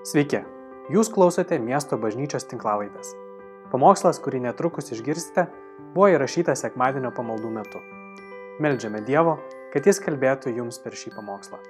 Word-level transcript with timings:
Sveiki, 0.00 0.38
jūs 0.88 1.10
klausote 1.12 1.58
miesto 1.60 1.98
bažnyčios 2.00 2.46
tinklavaitės. 2.48 3.10
Pamokslas, 3.68 4.16
kurį 4.24 4.38
netrukus 4.46 4.86
išgirsite, 4.94 5.42
buvo 5.92 6.06
įrašytas 6.08 6.62
sekmadienio 6.64 7.10
pamaldų 7.12 7.50
metu. 7.52 7.82
Meldžiame 8.64 9.02
Dievo, 9.04 9.34
kad 9.74 9.84
Jis 9.84 10.00
kalbėtų 10.00 10.54
jums 10.56 10.80
per 10.80 10.96
šį 10.96 11.12
pamokslą. 11.18 11.60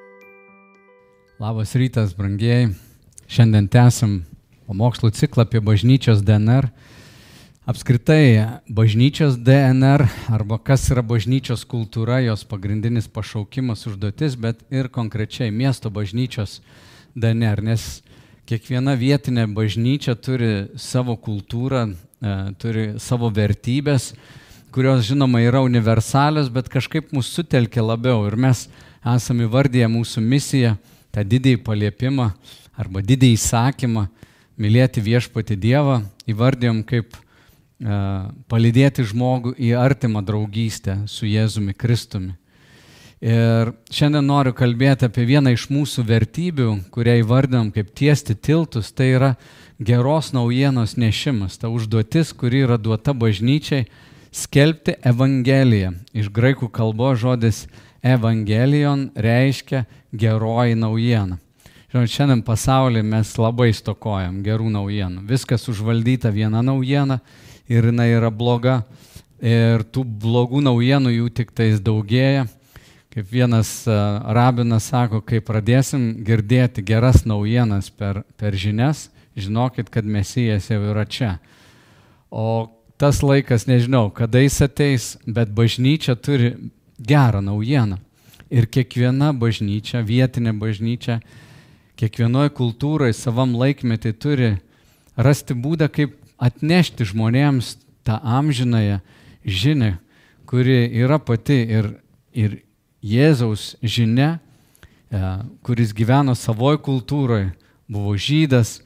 Labas 1.43 1.75
rytas, 1.75 2.13
brangieji. 2.15 2.69
Šiandien 3.27 3.67
tęsim 3.67 4.13
pamokslų 4.71 5.11
ciklą 5.19 5.49
apie 5.49 5.59
bažnyčios 5.59 6.23
DNR. 6.23 6.69
Apskritai, 7.67 8.61
bažnyčios 8.71 9.41
DNR 9.43 10.07
arba 10.31 10.61
kas 10.63 10.87
yra 10.95 11.03
bažnyčios 11.03 11.67
kultūra, 11.67 12.23
jos 12.23 12.47
pagrindinis 12.47 13.11
pašaukimas, 13.11 13.89
užduotis, 13.91 14.39
bet 14.39 14.63
ir 14.71 14.87
konkrečiai 14.87 15.51
miesto 15.51 15.91
bažnyčios 15.91 16.61
DNR, 17.19 17.67
nes 17.67 17.89
kiekviena 18.51 18.97
vietinė 18.99 19.45
bažnyčia 19.55 20.17
turi 20.19 20.67
savo 20.75 21.15
kultūrą, 21.15 21.85
e, 21.95 22.33
turi 22.59 22.87
savo 22.99 23.31
vertybės, 23.31 24.11
kurios 24.75 25.05
žinoma 25.07 25.43
yra 25.45 25.63
universalios, 25.63 26.51
bet 26.51 26.71
kažkaip 26.73 27.13
mus 27.15 27.31
sutelkia 27.31 27.85
labiau 27.85 28.25
ir 28.27 28.35
mes 28.35 28.65
esame 29.07 29.47
įvardyję 29.47 29.87
mūsų 29.95 30.23
misiją, 30.27 30.75
tą 31.15 31.23
didįjį 31.23 31.63
paliepimą 31.63 32.33
arba 32.75 33.03
didįjį 33.07 33.39
įsakymą 33.39 34.09
mylėti 34.61 35.03
viešpati 35.05 35.55
Dievą, 35.59 36.01
įvardėjom 36.27 36.83
kaip 36.91 37.15
palydėti 38.51 39.07
žmogų 39.09 39.55
į 39.57 39.73
artimą 39.79 40.21
draugystę 40.27 40.99
su 41.09 41.25
Jėzumi 41.25 41.73
Kristumi. 41.73 42.35
Ir 43.21 43.75
šiandien 43.93 44.25
noriu 44.25 44.55
kalbėti 44.57 45.05
apie 45.05 45.27
vieną 45.29 45.53
iš 45.53 45.67
mūsų 45.69 46.07
vertybių, 46.09 46.69
kurią 46.95 47.19
įvardinam 47.21 47.69
kaip 47.75 47.91
tiesti 47.93 48.33
tiltus, 48.33 48.95
tai 48.97 49.11
yra 49.19 49.35
geros 49.77 50.33
naujienos 50.33 50.97
nešimas, 50.97 51.59
ta 51.61 51.69
užduotis, 51.69 52.33
kuri 52.33 52.65
yra 52.65 52.79
duota 52.81 53.13
bažnyčiai 53.13 53.85
skelbti 54.33 54.97
Evangeliją. 55.05 55.93
Iš 56.17 56.31
graikų 56.33 56.71
kalbos 56.73 57.21
žodis 57.21 57.67
evangelion 58.01 59.11
reiškia 59.15 59.85
geroji 60.13 60.75
naujiena. 60.75 61.37
Žinot, 61.91 62.09
šiandien 62.09 62.43
pasaulyje 62.47 63.03
mes 63.03 63.33
labai 63.37 63.73
stokojam 63.75 64.41
gerų 64.47 64.71
naujienų. 64.71 65.25
Viskas 65.27 65.67
užvaldyta 65.69 66.31
viena 66.33 66.63
naujiena 66.63 67.19
ir 67.69 67.91
jinai 67.91 68.13
yra 68.15 68.31
bloga. 68.31 68.85
Ir 69.41 69.83
tų 69.89 70.05
blogų 70.23 70.61
naujienų 70.63 71.15
jų 71.17 71.29
tik 71.35 71.53
tais 71.57 71.81
daugėja. 71.83 72.47
Kaip 73.11 73.27
vienas 73.27 73.71
rabinas 74.31 74.85
sako, 74.93 75.19
kai 75.27 75.41
pradėsim 75.43 76.21
girdėti 76.23 76.85
geras 76.87 77.25
naujienas 77.27 77.89
per, 77.91 78.23
per 78.39 78.55
žinias, 78.55 79.09
žinokit, 79.35 79.91
kad 79.91 80.07
mesijas 80.07 80.69
jau 80.71 80.79
yra 80.93 81.03
čia. 81.11 81.33
O 82.31 82.71
tas 83.01 83.19
laikas, 83.27 83.67
nežinau, 83.67 84.13
kada 84.15 84.45
jis 84.45 84.61
ateis, 84.63 85.09
bet 85.27 85.51
bažnyčia 85.51 86.15
turi 86.15 86.53
gerą 87.03 87.43
naujieną. 87.43 87.99
Ir 88.51 88.71
kiekviena 88.71 89.33
bažnyčia, 89.35 90.05
vietinė 90.07 90.55
bažnyčia, 90.59 91.19
kiekvienoje 91.99 92.55
kultūroje 92.55 93.19
savam 93.19 93.59
laikmetį 93.59 94.15
turi 94.23 94.55
rasti 95.19 95.59
būdą, 95.59 95.91
kaip 95.91 96.15
atnešti 96.39 97.11
žmonėms 97.11 97.75
tą 98.07 98.23
amžinąją 98.23 99.01
žinę, 99.45 99.97
kuri 100.47 100.83
yra 101.03 101.19
pati 101.19 101.59
ir, 101.67 101.95
ir 102.33 102.61
Jėzaus 103.01 103.75
žinia, 103.81 104.37
e, 105.09 105.21
kuris 105.65 105.95
gyveno 105.97 106.35
savoje 106.37 106.81
kultūroje, 106.85 107.51
buvo 107.89 108.13
žydas, 108.17 108.79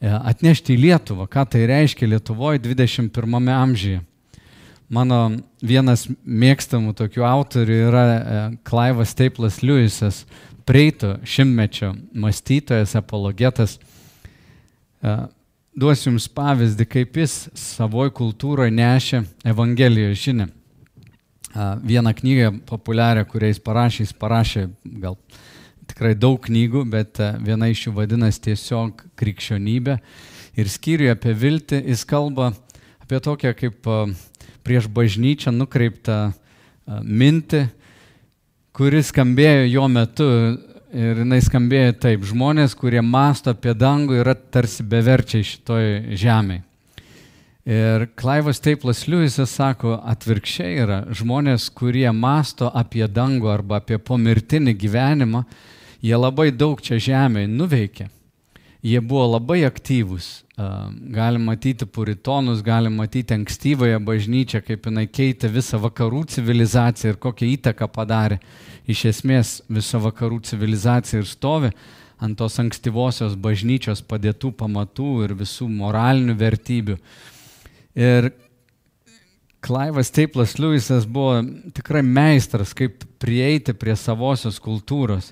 e, 0.00 0.10
atnešti 0.10 0.74
į 0.74 0.80
Lietuvą, 0.84 1.28
ką 1.30 1.46
tai 1.46 1.66
reiškia 1.70 2.08
Lietuvoje 2.10 2.58
21 2.58 3.52
amžiuje. 3.54 4.02
Mano 4.90 5.38
vienas 5.62 6.08
mėgstamų 6.26 6.96
tokių 6.98 7.22
autorių 7.22 7.76
yra 7.86 8.04
Klaivas 8.66 9.08
e, 9.08 9.12
Staplas 9.14 9.60
Lewisas, 9.62 10.24
preito 10.66 11.16
šimtmečio 11.22 11.94
mąstytojas, 12.14 12.96
apologetas 12.98 13.78
duosiu 15.80 16.10
Jums 16.10 16.28
pavyzdį, 16.28 16.86
kaip 16.90 17.16
jis 17.22 17.34
savoje 17.56 18.12
kultūroje 18.18 18.72
nešė 18.74 19.22
Evangelijos 19.48 20.20
žinę. 20.20 20.50
Vieną 21.54 22.12
knygą 22.14 22.50
populiarią, 22.68 23.24
kurią 23.26 23.50
jis 23.50 23.60
parašė, 23.64 24.04
jis 24.04 24.12
parašė 24.14 24.66
gal 25.02 25.16
tikrai 25.90 26.14
daug 26.14 26.38
knygų, 26.44 26.84
bet 26.92 27.18
viena 27.42 27.66
iš 27.72 27.88
jų 27.88 27.94
vadinasi 27.96 28.44
tiesiog 28.46 29.02
krikščionybė. 29.18 29.98
Ir 30.60 30.70
skyriuje 30.70 31.16
apie 31.16 31.34
viltį 31.34 31.82
jis 31.90 32.04
kalba 32.06 32.52
apie 33.02 33.18
tokią 33.18 33.54
kaip 33.58 33.90
prieš 34.66 34.86
bažnyčią 34.94 35.50
nukreiptą 35.56 36.20
mintį, 37.02 37.64
kuris 38.76 39.10
skambėjo 39.10 39.66
jo 39.70 39.88
metu 39.90 40.30
Ir 40.90 41.20
jinai 41.22 41.38
skambėjo 41.38 41.92
taip, 42.02 42.24
žmonės, 42.26 42.72
kurie 42.74 42.98
masto 42.98 43.52
apie 43.54 43.76
dangų, 43.78 44.16
yra 44.24 44.34
tarsi 44.34 44.82
beverčiai 44.82 45.46
šitoj 45.46 46.16
žemėje. 46.18 46.64
Ir 47.68 48.06
Klaivas 48.16 48.60
Teiplas 48.64 49.02
Liujisas 49.04 49.52
sako, 49.52 49.98
atvirkščiai 50.08 50.78
yra 50.80 51.00
žmonės, 51.12 51.68
kurie 51.76 52.08
masto 52.16 52.70
apie 52.72 53.04
dangų 53.04 53.50
arba 53.52 53.82
apie 53.82 53.98
pomirtinį 54.00 54.74
gyvenimą, 54.80 55.44
jie 56.00 56.16
labai 56.16 56.48
daug 56.56 56.80
čia 56.80 56.96
žemėje 56.96 57.50
nuveikė. 57.52 58.08
Jie 58.80 58.96
buvo 59.04 59.26
labai 59.34 59.58
aktyvūs. 59.68 60.28
Galim 61.12 61.44
matyti 61.44 61.84
puritonus, 61.84 62.62
galim 62.64 62.96
matyti 62.96 63.36
ankstyvąją 63.36 64.00
bažnyčią, 64.04 64.62
kaip 64.64 64.88
jinai 64.88 65.04
keitė 65.04 65.50
visą 65.52 65.76
vakarų 65.84 66.24
civilizaciją 66.32 67.12
ir 67.12 67.20
kokią 67.20 67.48
įtaką 67.58 67.88
padarė 67.92 68.40
iš 68.88 69.04
esmės 69.12 69.58
visa 69.68 70.00
vakarų 70.00 70.40
civilizacija 70.48 71.20
ir 71.20 71.28
stovi 71.28 71.74
ant 72.20 72.36
tos 72.40 72.56
ankstyvosios 72.60 73.36
bažnyčios 73.36 74.00
padėtų 74.04 74.54
pamatų 74.56 75.10
ir 75.26 75.36
visų 75.36 75.68
moralinių 75.68 76.36
vertybių. 76.40 76.96
Ir 77.98 78.30
Klaivas 79.60 80.10
Teiplas 80.10 80.58
Liujisas 80.58 81.04
buvo 81.06 81.42
tikrai 81.76 82.02
meistras, 82.02 82.72
kaip 82.76 83.04
prieiti 83.20 83.74
prie 83.76 83.96
savosios 83.98 84.60
kultūros. 84.62 85.30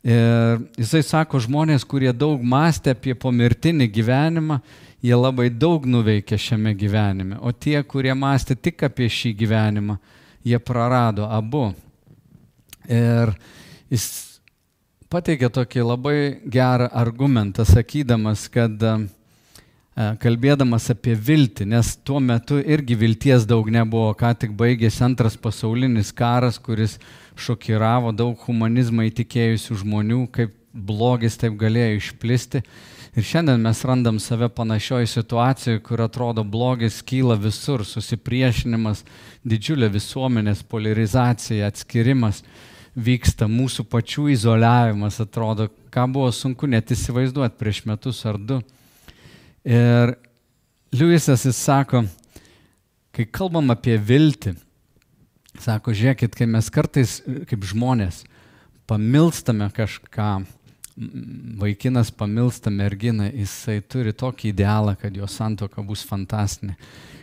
Ir 0.00 0.62
jisai 0.80 1.02
sako, 1.04 1.42
žmonės, 1.44 1.84
kurie 1.84 2.12
daug 2.16 2.40
mąstė 2.40 2.94
apie 2.94 3.12
pomirtinį 3.12 3.90
gyvenimą, 3.92 4.60
jie 5.04 5.12
labai 5.16 5.50
daug 5.52 5.84
nuveikė 5.84 6.38
šiame 6.40 6.72
gyvenime. 6.78 7.36
O 7.44 7.52
tie, 7.52 7.76
kurie 7.84 8.14
mąstė 8.16 8.56
tik 8.56 8.86
apie 8.88 9.10
šį 9.12 9.34
gyvenimą, 9.42 9.98
jie 10.44 10.58
prarado 10.64 11.28
abu. 11.28 11.68
Ir 12.88 13.34
jis 13.92 14.08
pateikė 15.12 15.50
tokį 15.52 15.84
labai 15.84 16.18
gerą 16.48 16.88
argumentą, 16.96 17.66
sakydamas, 17.68 18.46
kad 18.52 18.80
e, 18.80 18.96
kalbėdamas 19.96 20.90
apie 20.92 21.14
viltį, 21.14 21.66
nes 21.72 21.96
tuo 22.06 22.20
metu 22.20 22.60
irgi 22.60 22.94
vilties 22.96 23.46
daug 23.48 23.68
nebuvo, 23.70 24.12
ką 24.14 24.32
tik 24.38 24.54
baigėsi 24.56 25.02
antras 25.04 25.36
pasaulinis 25.36 26.12
karas, 26.12 26.58
kuris 26.58 26.98
šokiravo 27.40 28.12
daug 28.12 28.38
humanizmą 28.46 29.08
įtikėjusių 29.10 29.80
žmonių, 29.82 30.22
kaip 30.32 30.54
blogis 30.72 31.36
taip 31.40 31.58
galėjo 31.58 31.98
išplisti. 31.98 32.62
Ir 33.18 33.26
šiandien 33.26 33.58
mes 33.58 33.80
randam 33.82 34.20
save 34.22 34.46
panašioje 34.54 35.08
situacijoje, 35.10 35.80
kur 35.82 36.04
atrodo 36.04 36.44
blogis 36.46 37.00
kyla 37.02 37.34
visur, 37.34 37.82
susipriešinimas, 37.82 39.02
didžiulė 39.42 39.88
visuomenės 39.90 40.62
polarizacija, 40.70 41.66
atskirimas 41.66 42.44
vyksta, 42.94 43.50
mūsų 43.50 43.88
pačių 43.90 44.28
izoliavimas 44.36 45.18
atrodo, 45.22 45.66
ką 45.90 46.06
buvo 46.14 46.30
sunku 46.30 46.70
net 46.70 46.94
įsivaizduoti 46.94 47.58
prieš 47.58 47.82
metus 47.90 48.22
ar 48.30 48.38
du. 48.38 48.60
Ir 49.64 50.16
Liujisas 50.90 51.44
jis 51.46 51.58
sako, 51.60 52.02
kai 53.14 53.26
kalbam 53.30 53.70
apie 53.70 53.94
viltį, 53.94 54.56
sako, 55.60 55.94
žiūrėkit, 55.94 56.34
kai 56.34 56.48
mes 56.50 56.70
kartais 56.72 57.20
kaip 57.46 57.66
žmonės 57.68 58.24
pamilstame 58.90 59.68
kažką, 59.70 60.30
vaikinas 61.60 62.10
pamilsta 62.10 62.72
merginą, 62.74 63.28
jisai 63.30 63.78
turi 63.86 64.12
tokį 64.12 64.50
idealą, 64.50 64.96
kad 64.98 65.14
jo 65.14 65.28
santoka 65.30 65.84
bus 65.86 66.02
fantastinė. 66.06 66.74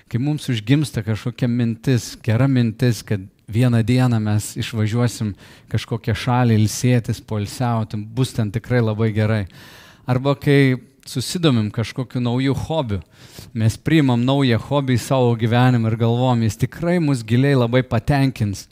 Kai 0.07 0.21
mums 0.23 0.47
užgimsta 0.47 1.03
kažkokia 1.03 1.49
mintis, 1.51 2.13
gera 2.23 2.47
mintis, 2.47 3.03
kad 3.03 3.25
vieną 3.51 3.83
dieną 3.83 4.21
mes 4.23 4.53
išvažiuosim 4.63 5.33
kažkokią 5.71 6.15
šalį 6.15 6.61
ilsėtis, 6.61 7.19
polsiauti, 7.19 7.99
bus 7.99 8.31
ten 8.37 8.51
tikrai 8.55 8.79
labai 8.79 9.11
gerai. 9.15 9.43
Arba 10.07 10.37
kai 10.39 10.77
susidomim 11.09 11.71
kažkokiu 11.71 12.21
nauju 12.21 12.53
hobiu, 12.67 13.01
mes 13.53 13.77
priimam 13.77 14.23
naują 14.25 14.59
hobį 14.61 14.97
į 14.97 15.03
savo 15.03 15.35
gyvenimą 15.39 15.91
ir 15.91 15.97
galvom, 16.03 16.43
jis 16.45 16.59
tikrai 16.63 16.97
mus 17.03 17.23
giliai 17.27 17.57
labai 17.57 17.83
patenkins. 17.83 18.67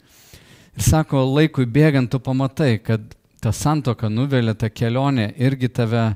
Ir 0.76 0.84
sako, 0.84 1.24
laikui 1.36 1.64
bėgant 1.64 2.12
tu 2.12 2.20
pamatai, 2.20 2.76
kad 2.78 3.14
ta 3.40 3.52
santoka 3.52 4.10
nuvelia, 4.12 4.54
ta 4.54 4.68
kelionė 4.68 5.30
irgi 5.36 5.70
tave 5.72 6.10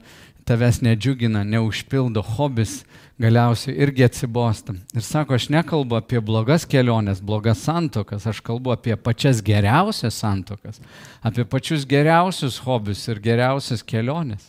tavęs 0.50 0.80
nedžiugina, 0.82 1.44
neužpildo 1.46 2.22
hobis, 2.34 2.80
galiausiai 3.20 3.76
irgi 3.84 4.06
atsibosta. 4.06 4.74
Ir 4.96 5.04
sako, 5.04 5.36
aš 5.36 5.50
nekalbu 5.52 5.98
apie 5.98 6.20
blogas 6.24 6.64
keliones, 6.66 7.20
blogas 7.22 7.60
santokas, 7.66 8.26
aš 8.26 8.40
kalbu 8.42 8.72
apie 8.74 8.96
pačias 8.96 9.42
geriausias 9.44 10.16
santokas, 10.18 10.80
apie 11.22 11.44
pačius 11.44 11.84
geriausius 11.86 12.58
hobius 12.64 13.04
ir 13.12 13.20
geriausias 13.22 13.84
keliones. 13.86 14.48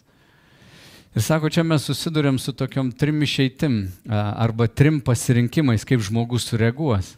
Ir 1.12 1.24
sako, 1.25 1.50
čia 1.52 1.63
mes 1.68 1.84
susidurėm 1.84 2.38
su 2.40 2.54
tokiom 2.56 2.94
trim 2.96 3.19
išeitim 3.25 3.81
arba 4.08 4.69
trim 4.72 5.02
pasirinkimais, 5.04 5.84
kaip 5.84 6.00
žmogus 6.08 6.46
sureaguos. 6.48 7.18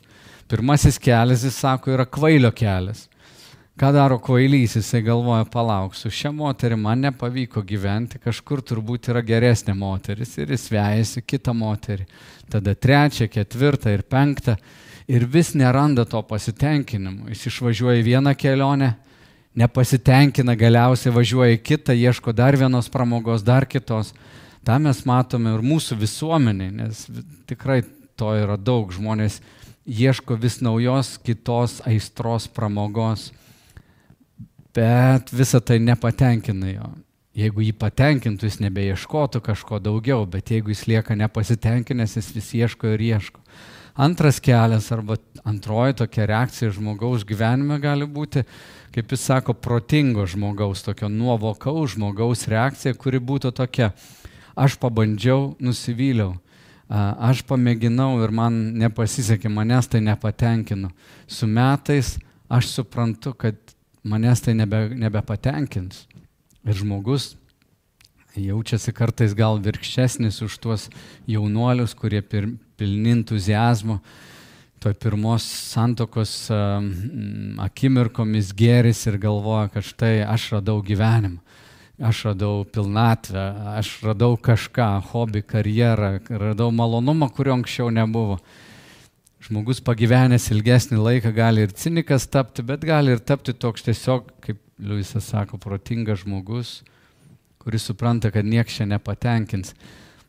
Pirmasis 0.50 0.98
kelias, 0.98 1.44
jis 1.46 1.60
sako, 1.62 1.94
yra 1.94 2.08
kvailio 2.10 2.50
kelias. 2.58 3.06
Ką 3.78 3.92
daro 3.94 4.20
kvailys, 4.22 4.76
jisai 4.78 5.04
galvoja, 5.06 5.46
palauksiu, 5.50 6.12
šią 6.14 6.30
moterį 6.38 6.78
man 6.78 7.06
nepavyko 7.06 7.62
gyventi, 7.66 8.20
kažkur 8.22 8.62
turbūt 8.66 9.10
yra 9.14 9.22
geresnė 9.26 9.74
moteris 9.78 10.36
ir 10.38 10.54
jis 10.54 10.68
vejasi 10.74 11.24
kitą 11.26 11.56
moterį, 11.58 12.06
tada 12.54 12.74
trečią, 12.74 13.30
ketvirtą 13.34 13.94
ir 13.94 14.06
penktą 14.06 14.58
ir 15.10 15.26
vis 15.26 15.54
neranda 15.58 16.06
to 16.06 16.22
pasitenkinimo. 16.22 17.30
Jis 17.34 17.48
išvažiuoja 17.50 18.02
į 18.02 18.06
vieną 18.10 18.36
kelionę, 18.38 18.94
nepasitenkina, 19.60 20.56
galiausiai 20.60 21.14
važiuoja 21.14 21.58
į 21.58 21.62
kitą, 21.62 21.96
ieško 21.96 22.34
dar 22.36 22.58
vienos 22.58 22.90
pramogos, 22.90 23.46
dar 23.46 23.68
kitos. 23.70 24.14
Ta 24.64 24.80
mes 24.80 25.04
matome 25.06 25.54
ir 25.54 25.64
mūsų 25.66 26.00
visuomenė, 26.00 26.72
nes 26.72 27.06
tikrai 27.50 27.82
to 28.18 28.32
yra 28.40 28.58
daug, 28.58 28.94
žmonės 28.96 29.42
ieško 29.84 30.38
vis 30.40 30.62
naujos 30.64 31.18
kitos 31.26 31.82
aistros 31.90 32.48
pramogos 32.48 33.32
bet 34.74 35.34
visa 35.34 35.62
tai 35.62 35.80
nepatenkina 35.80 36.74
jo. 36.74 36.90
Jeigu 37.34 37.64
jį 37.66 37.74
patenkintų, 37.82 38.46
jis 38.46 38.60
nebeieškotų 38.62 39.42
kažko 39.42 39.80
daugiau, 39.82 40.28
bet 40.30 40.52
jeigu 40.54 40.70
jis 40.70 40.84
lieka 40.90 41.16
nepasitenkinęs, 41.18 42.18
jis 42.20 42.30
vis 42.36 42.52
ieško 42.60 42.94
ir 42.94 43.06
ieško. 43.08 43.42
Antras 43.96 44.40
kelias 44.40 44.92
arba 44.92 45.20
antroji 45.46 45.94
tokia 45.94 46.26
reakcija 46.26 46.72
žmogaus 46.74 47.22
gyvenime 47.30 47.78
gali 47.82 48.08
būti, 48.10 48.42
kaip 48.94 49.12
jis 49.14 49.26
sako, 49.30 49.54
protingo 49.54 50.26
žmogaus, 50.26 50.82
tokio 50.82 51.12
nuovokaus 51.14 51.94
žmogaus 51.94 52.48
reakcija, 52.50 52.96
kuri 52.98 53.22
būtų 53.22 53.52
tokia, 53.54 53.92
aš 54.58 54.80
pabandžiau, 54.82 55.54
nusivyliau, 55.62 56.34
aš 56.90 57.44
pamėginau 57.46 58.18
ir 58.26 58.34
man 58.34 58.58
nepasisekė, 58.82 59.52
manęs 59.54 59.92
tai 59.94 60.02
nepatenkino. 60.02 60.90
Su 61.30 61.46
metais 61.46 62.16
aš 62.50 62.74
suprantu, 62.74 63.36
kad 63.38 63.62
manęs 64.02 64.42
tai 64.42 64.58
nebe, 64.58 64.88
nebepatenkins. 64.98 66.08
Ir 66.66 66.82
žmogus 66.82 67.36
jaučiasi 68.34 68.94
kartais 68.96 69.34
gal 69.38 69.60
virkščesnis 69.62 70.42
už 70.42 70.58
tuos 70.58 70.90
jaunuolius, 71.30 71.94
kurie 71.94 72.22
pir, 72.26 72.50
pilni 72.78 73.14
entuzijazmo, 73.18 74.00
toj 74.84 74.94
pirmos 75.00 75.46
santokos 75.72 76.50
akimirkomis 77.64 78.52
geris 78.58 79.06
ir 79.08 79.18
galvoja, 79.22 79.70
kad 79.72 79.86
štai 79.88 80.18
aš 80.28 80.50
radau 80.58 80.82
gyvenimą, 80.84 81.40
aš 82.04 82.26
radau 82.32 82.66
pilnatvę, 82.68 83.46
aš 83.78 83.94
radau 84.04 84.36
kažką, 84.36 84.90
hobį, 85.12 85.44
karjerą, 85.48 86.12
radau 86.30 86.72
malonumą, 86.76 87.30
kurio 87.32 87.56
anksčiau 87.56 87.94
nebuvo. 87.94 88.42
Žmogus 89.44 89.82
pagyvenęs 89.84 90.50
ilgesnį 90.56 91.00
laiką 91.04 91.34
gali 91.36 91.66
ir 91.66 91.74
cinikas 91.76 92.30
tapti, 92.32 92.64
bet 92.64 92.84
gali 92.88 93.12
ir 93.12 93.20
tapti 93.20 93.56
toks 93.56 93.84
tiesiog, 93.88 94.30
kaip 94.44 94.60
Liujisas 94.84 95.28
sako, 95.30 95.60
protingas 95.62 96.24
žmogus, 96.24 96.82
kuris 97.62 97.86
supranta, 97.88 98.32
kad 98.34 98.46
nieks 98.46 98.80
čia 98.80 98.88
nepatenkins. 98.90 99.76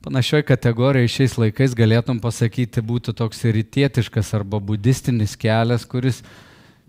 Panašioj 0.05 0.43
kategorijai 0.45 1.09
šiais 1.09 1.39
laikais 1.41 1.73
galėtum 1.73 2.19
pasakyti 2.21 2.83
būtų 2.85 3.15
toks 3.17 3.39
rytietiškas 3.57 4.35
arba 4.37 4.59
budistinis 4.61 5.33
kelias, 5.41 5.87
kuris 5.89 6.19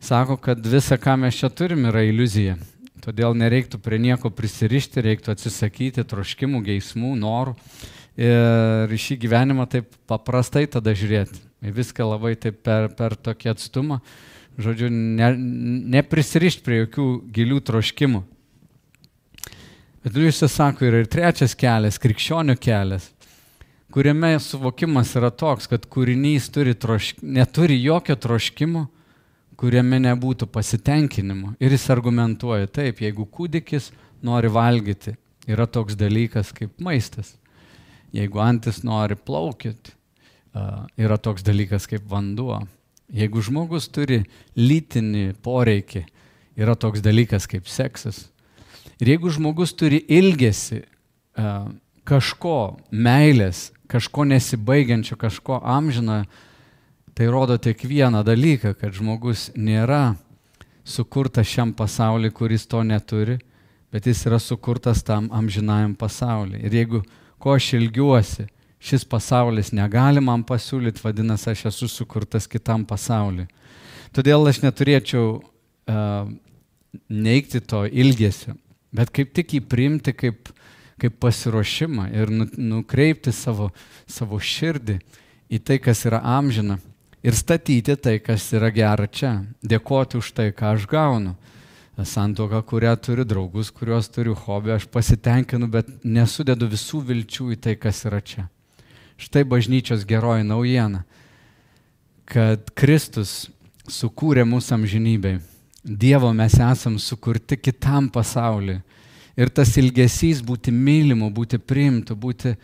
sako, 0.03 0.35
kad 0.35 0.59
visa, 0.59 0.97
ką 0.99 1.13
mes 1.21 1.37
čia 1.39 1.47
turim, 1.47 1.87
yra 1.87 2.03
iliuzija. 2.03 2.57
Todėl 3.05 3.37
nereiktų 3.39 3.79
prie 3.79 4.01
nieko 4.03 4.33
prisirišti, 4.35 5.05
reiktų 5.05 5.31
atsisakyti 5.31 6.03
troškimų, 6.03 6.59
geismų, 6.67 7.13
norų 7.21 7.55
ir 8.19 8.99
šį 8.99 9.21
gyvenimą 9.23 9.69
taip 9.71 9.95
paprastai 10.11 10.65
tada 10.67 10.91
žiūrėti 10.91 11.39
viską 11.71 12.11
labai 12.11 12.35
taip 12.35 12.59
per, 12.67 12.89
per 12.99 13.15
tokį 13.15 13.53
atstumą, 13.53 14.01
žodžiu, 14.59 14.91
ne, 14.91 15.31
neprisirišti 15.95 16.67
prie 16.67 16.83
jokių 16.83 17.07
gilių 17.31 17.63
troškimų. 17.63 18.25
Bet 20.05 20.19
jūs 20.21 20.43
sako, 20.53 20.85
yra 20.85 20.99
ir 21.01 21.07
trečias 21.09 21.55
kelias, 21.57 21.95
krikščionių 21.97 22.53
kelias, 22.61 23.07
kuriame 23.89 24.35
suvokimas 24.37 25.15
yra 25.17 25.31
toks, 25.33 25.65
kad 25.71 25.87
kūrinys 25.89 26.51
turi 26.53 26.75
trošk... 26.77 27.23
neturi 27.25 27.79
jokio 27.81 28.13
troškimo, 28.13 28.83
kuriame 29.57 29.97
nebūtų 30.03 30.45
pasitenkinimo. 30.53 31.55
Ir 31.57 31.73
jis 31.73 31.87
argumentuoja, 31.95 32.69
taip, 32.69 33.01
jeigu 33.01 33.25
kūdikis 33.25 33.89
nori 34.21 34.51
valgyti, 34.53 35.15
yra 35.49 35.65
toks 35.65 35.97
dalykas 35.97 36.53
kaip 36.53 36.77
maistas. 36.85 37.33
Jeigu 38.13 38.43
antis 38.45 38.83
nori 38.85 39.17
plaukyti, 39.17 39.95
yra 41.01 41.17
toks 41.17 41.41
dalykas 41.49 41.89
kaip 41.89 42.05
vanduo. 42.13 42.61
Jeigu 43.09 43.41
žmogus 43.41 43.89
turi 43.89 44.21
lytinį 44.53 45.31
poreikį, 45.41 46.05
yra 46.61 46.77
toks 46.77 47.01
dalykas 47.01 47.49
kaip 47.49 47.65
seksas. 47.65 48.27
Ir 49.01 49.11
jeigu 49.15 49.31
žmogus 49.33 49.73
turi 49.75 49.99
ilgesi 50.07 50.83
kažko, 52.07 52.77
meilės, 52.91 53.69
kažko 53.91 54.23
nesibaigiančio, 54.29 55.17
kažko 55.19 55.59
amžino, 55.59 56.21
tai 57.15 57.27
rodo 57.31 57.57
tik 57.57 57.83
vieną 57.87 58.23
dalyką, 58.27 58.75
kad 58.79 58.95
žmogus 58.95 59.49
nėra 59.55 60.15
sukurtas 60.85 61.47
šiam 61.49 61.73
pasauliu, 61.73 62.31
kuris 62.31 62.67
to 62.69 62.83
neturi, 62.83 63.39
bet 63.91 64.07
jis 64.07 64.25
yra 64.27 64.39
sukurtas 64.39 65.03
tam 65.03 65.29
amžinajam 65.33 65.95
pasauliu. 65.97 66.59
Ir 66.59 66.73
jeigu 66.75 67.01
ko 67.41 67.55
aš 67.55 67.73
ilgiuosi, 67.79 68.47
šis 68.85 69.05
pasaulis 69.09 69.71
negali 69.73 70.21
man 70.21 70.43
pasiūlyti, 70.45 71.01
vadinasi, 71.03 71.51
aš 71.53 71.65
esu 71.71 71.89
sukurtas 71.89 72.47
kitam 72.51 72.85
pasauliu. 72.85 73.47
Todėl 74.15 74.45
aš 74.47 74.61
neturėčiau 74.63 75.39
uh, 75.39 76.27
neikti 77.09 77.63
to 77.65 77.85
ilgesio, 77.87 78.55
bet 78.95 79.11
kaip 79.15 79.33
tik 79.35 79.57
jį 79.57 79.61
priimti 79.69 80.13
kaip, 80.15 80.49
kaip 81.01 81.19
pasiruošimą 81.21 82.09
ir 82.15 82.31
nu, 82.31 82.47
nukreipti 82.57 83.33
savo, 83.35 83.71
savo 84.07 84.39
širdį 84.39 84.99
į 85.51 85.61
tai, 85.61 85.79
kas 85.83 86.05
yra 86.07 86.21
amžina 86.37 86.79
ir 87.25 87.35
statyti 87.35 87.95
tai, 87.97 88.19
kas 88.19 88.47
yra 88.53 88.69
gera 88.73 89.07
čia, 89.07 89.39
dėkoti 89.65 90.19
už 90.21 90.31
tai, 90.37 90.51
ką 90.55 90.75
aš 90.75 90.87
gaunu. 90.89 91.35
Santoka, 91.95 92.59
kurią 92.59 92.91
turiu 92.99 93.23
draugus, 93.23 93.69
kuriuos 93.71 94.09
turiu 94.11 94.33
hobį, 94.35 94.73
aš 94.75 94.85
pasitenkinu, 94.91 95.69
bet 95.71 95.87
nesudedu 96.03 96.67
visų 96.67 96.99
vilčių 97.07 97.53
į 97.55 97.57
tai, 97.63 97.77
kas 97.79 98.03
yra 98.09 98.19
čia. 98.19 98.49
Štai 99.15 99.45
bažnyčios 99.47 100.03
geroji 100.03 100.43
naujiena, 100.43 101.05
kad 102.27 102.67
Kristus 102.75 103.45
sukūrė 103.87 104.43
mūsų 104.43 104.75
amžinybei. 104.75 105.37
Dievo 105.85 106.33
mes 106.33 106.55
esam 106.57 106.97
sukurti 106.97 107.57
kitam 107.57 108.09
pasauliu. 108.09 108.79
Ir 109.37 109.51
tas 109.53 109.75
ilgesys 109.77 110.39
būti 110.41 110.71
mylimu, 110.73 111.27
būti 111.29 111.59
priimtu, 111.59 112.15
būti 112.15 112.55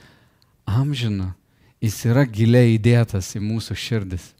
amžinu, 0.65 1.27
jis 1.83 1.99
yra 2.07 2.23
giliai 2.25 2.77
įdėtas 2.79 3.35
į 3.37 3.41
mūsų 3.43 3.77
širdis. 3.77 4.31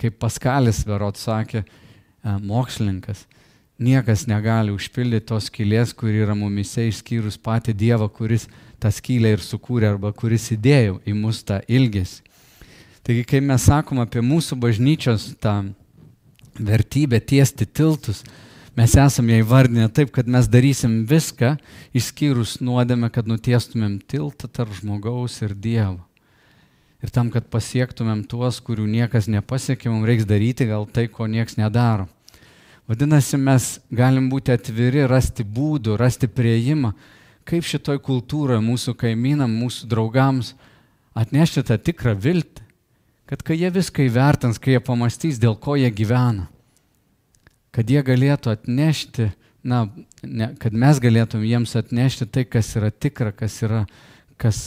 Kaip 0.00 0.16
Paskalis 0.22 0.80
Verot 0.86 1.20
sakė, 1.20 1.64
e, 1.66 2.36
mokslininkas, 2.40 3.26
niekas 3.76 4.24
negali 4.30 4.72
užpildyti 4.72 5.26
tos 5.28 5.50
skylės, 5.50 5.92
kuri 5.92 6.22
yra 6.24 6.38
mumise 6.38 6.86
išskyrus 6.88 7.36
patį 7.36 7.74
Dievą, 7.76 8.08
kuris 8.08 8.48
tą 8.80 8.88
skylę 8.88 9.34
ir 9.36 9.44
sukūrė 9.44 9.92
arba 9.92 10.14
kuris 10.16 10.48
įdėjo 10.54 11.02
į 11.04 11.18
mus 11.18 11.42
tą 11.44 11.60
ilgesį. 11.68 12.22
Taigi, 13.02 13.26
kai 13.26 13.42
mes 13.42 13.66
sakom 13.66 13.98
apie 13.98 14.22
mūsų 14.22 14.56
bažnyčios 14.62 15.32
tą 15.42 15.58
vertybę 16.58 17.20
tiesti 17.20 17.66
tiltus, 17.66 18.22
mes 18.76 18.94
esame 18.96 19.36
ją 19.36 19.44
įvardinę 19.44 19.88
taip, 19.92 20.12
kad 20.14 20.28
mes 20.28 20.48
darysim 20.48 21.02
viską, 21.08 21.56
išskyrus 21.96 22.58
nuodėmę, 22.64 23.10
kad 23.12 23.28
nutiestumėm 23.28 24.00
tiltą 24.08 24.48
tarp 24.48 24.72
žmogaus 24.78 25.40
ir 25.44 25.54
Dievo. 25.54 26.00
Ir 27.02 27.10
tam, 27.10 27.32
kad 27.34 27.48
pasiektumėm 27.50 28.22
tuos, 28.30 28.60
kurių 28.62 28.86
niekas 28.86 29.26
nepasiekė, 29.26 29.90
mums 29.90 30.06
reiks 30.06 30.26
daryti 30.28 30.68
gal 30.70 30.86
tai, 30.86 31.08
ko 31.10 31.26
niekas 31.26 31.58
nedaro. 31.58 32.06
Vadinasi, 32.86 33.38
mes 33.38 33.78
galim 33.90 34.28
būti 34.30 34.54
atviri, 34.54 35.02
rasti 35.10 35.42
būdų, 35.42 35.96
rasti 35.98 36.28
prieimą, 36.30 36.92
kaip 37.48 37.66
šitoj 37.66 37.98
kultūroje 38.02 38.62
mūsų 38.62 38.94
kaimynam, 38.98 39.50
mūsų 39.50 39.88
draugams 39.90 40.52
atnešti 41.18 41.64
tą 41.66 41.78
tikrą 41.78 42.14
viltį, 42.18 42.61
kad 43.32 43.40
kai 43.48 43.54
jie 43.56 43.70
viską 43.72 44.04
įvertins, 44.04 44.58
kai 44.60 44.74
jie 44.74 44.80
pamastys, 44.84 45.38
dėl 45.40 45.54
ko 45.56 45.72
jie 45.80 45.88
gyvena, 45.88 46.50
kad 47.72 47.88
jie 47.88 48.02
galėtų 48.04 48.50
atnešti, 48.52 49.30
na, 49.64 49.86
ne, 50.20 50.50
kad 50.60 50.74
mes 50.76 50.98
galėtum 51.00 51.46
jiems 51.48 51.72
atnešti 51.80 52.26
tai, 52.28 52.42
kas 52.44 52.68
yra 52.76 52.90
tikra, 52.92 53.30
kas, 53.32 53.54
yra, 53.64 53.86
kas 54.36 54.58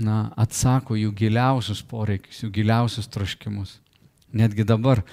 na, 0.00 0.30
atsako 0.32 0.96
jų 0.96 1.10
giliausius 1.18 1.82
poreikius, 1.84 2.38
jų 2.40 2.48
giliausius 2.56 3.10
troškimus. 3.12 3.74
Netgi 4.32 4.64
dabar, 4.64 5.04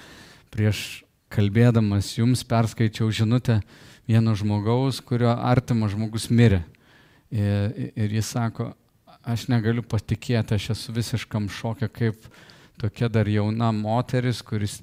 prieš 0.48 1.04
kalbėdamas, 1.28 2.08
jums 2.16 2.40
perskaičiau 2.48 3.10
žinutę 3.12 3.58
vieno 4.08 4.32
žmogaus, 4.32 5.02
kurio 5.04 5.34
artimas 5.34 5.92
žmogus 5.92 6.30
mirė. 6.32 6.62
Ir, 7.28 7.92
ir 8.00 8.16
jis 8.16 8.32
sako, 8.32 8.70
aš 9.20 9.44
negaliu 9.52 9.84
patikėti, 9.84 10.56
aš 10.56 10.72
esu 10.78 10.96
visiškam 10.96 11.52
šokė, 11.52 11.92
kaip 11.92 12.32
tokia 12.80 13.08
dar 13.12 13.28
jauna 13.30 13.70
moteris, 13.74 14.42
kuris 14.42 14.80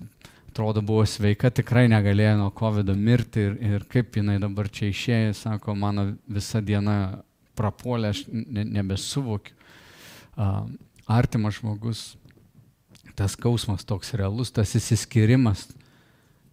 atrodo 0.52 0.84
buvo 0.84 1.06
sveika, 1.08 1.52
tikrai 1.54 1.88
negalėjo 1.92 2.38
nuo 2.42 2.52
COVID 2.56 2.92
mirti 2.96 3.48
ir, 3.48 3.58
ir 3.62 3.86
kaip 3.92 4.18
jinai 4.20 4.38
dabar 4.42 4.70
čia 4.70 4.90
išėjo, 4.92 5.36
sako, 5.40 5.76
mano 5.80 6.10
visa 6.28 6.60
diena 6.62 7.24
prapuolė, 7.56 8.12
aš 8.12 8.26
ne, 8.32 8.66
nebesuvokiu. 8.80 9.56
Uh, 10.40 10.66
artimas 11.12 11.58
žmogus, 11.60 12.02
tas 13.20 13.36
skausmas 13.36 13.84
toks 13.88 14.14
realus, 14.16 14.52
tas 14.56 14.72
įsiskirimas 14.80 15.68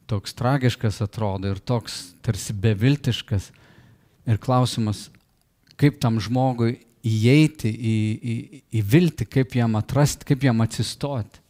toks 0.08 0.32
tragiškas 0.34 1.02
atrodo 1.04 1.52
ir 1.52 1.60
toks 1.60 2.14
tarsi 2.24 2.56
beviltiškas. 2.56 3.50
Ir 4.28 4.40
klausimas, 4.40 5.08
kaip 5.80 6.00
tam 6.00 6.18
žmogui 6.20 6.78
įeiti 7.08 7.70
į, 7.72 7.98
į, 8.18 8.36
į 8.78 8.84
viltį, 8.92 9.26
kaip 9.32 9.56
jam 9.58 9.76
atrasti, 9.80 10.26
kaip 10.28 10.46
jam 10.48 10.64
atsistoti. 10.64 11.42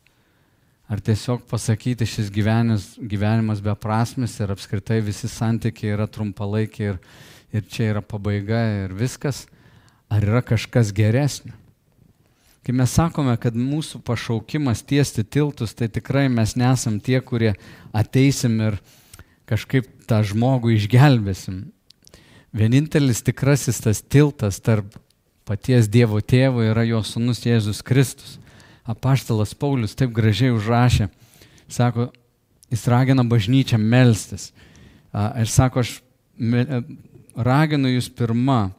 Ar 0.88 1.02
tiesiog 1.04 1.42
pasakyti, 1.50 2.06
šis 2.08 2.30
gyvenimas, 2.32 2.94
gyvenimas 2.96 3.60
beprasmis 3.60 4.38
ir 4.40 4.54
apskritai 4.54 5.02
visi 5.04 5.28
santykiai 5.28 5.92
yra 5.98 6.06
trumpalaikiai 6.08 6.94
ir, 6.94 7.00
ir 7.52 7.66
čia 7.68 7.90
yra 7.92 8.02
pabaiga 8.04 8.62
ir 8.86 8.94
viskas, 8.96 9.44
ar 10.08 10.24
yra 10.24 10.40
kažkas 10.40 10.94
geresnio. 10.96 11.52
Kai 12.64 12.74
mes 12.76 12.92
sakome, 12.92 13.32
kad 13.40 13.56
mūsų 13.56 14.00
pašaukimas 14.04 14.82
tiesti 14.84 15.22
tiltus, 15.24 15.74
tai 15.76 15.90
tikrai 15.92 16.26
mes 16.32 16.52
nesam 16.56 16.98
tie, 17.00 17.20
kurie 17.24 17.54
ateisim 17.96 18.58
ir 18.60 18.78
kažkaip 19.48 19.88
tą 20.08 20.22
žmogų 20.24 20.74
išgelbėsim. 20.74 21.66
Vienintelis 22.56 23.20
tikrasis 23.24 23.80
tas 23.84 24.00
tiltas 24.00 24.60
tarp 24.64 24.96
paties 25.48 25.88
Dievo 25.88 26.20
tėvo 26.20 26.62
yra 26.66 26.84
jo 26.84 27.00
sunus 27.06 27.40
Jėzus 27.46 27.80
Kristus 27.84 28.36
apaštalas 28.88 29.52
Paulius 29.54 29.96
taip 29.98 30.14
gražiai 30.16 30.54
užrašė, 30.54 31.08
sako, 31.68 32.08
jis 32.72 32.86
ragina 32.88 33.24
bažnyčią 33.24 33.78
melstis. 33.80 34.50
Ir 35.12 35.50
sako, 35.52 35.84
aš 35.84 35.98
raginu 37.36 37.92
jūs 37.92 38.08
pirmą 38.08 38.70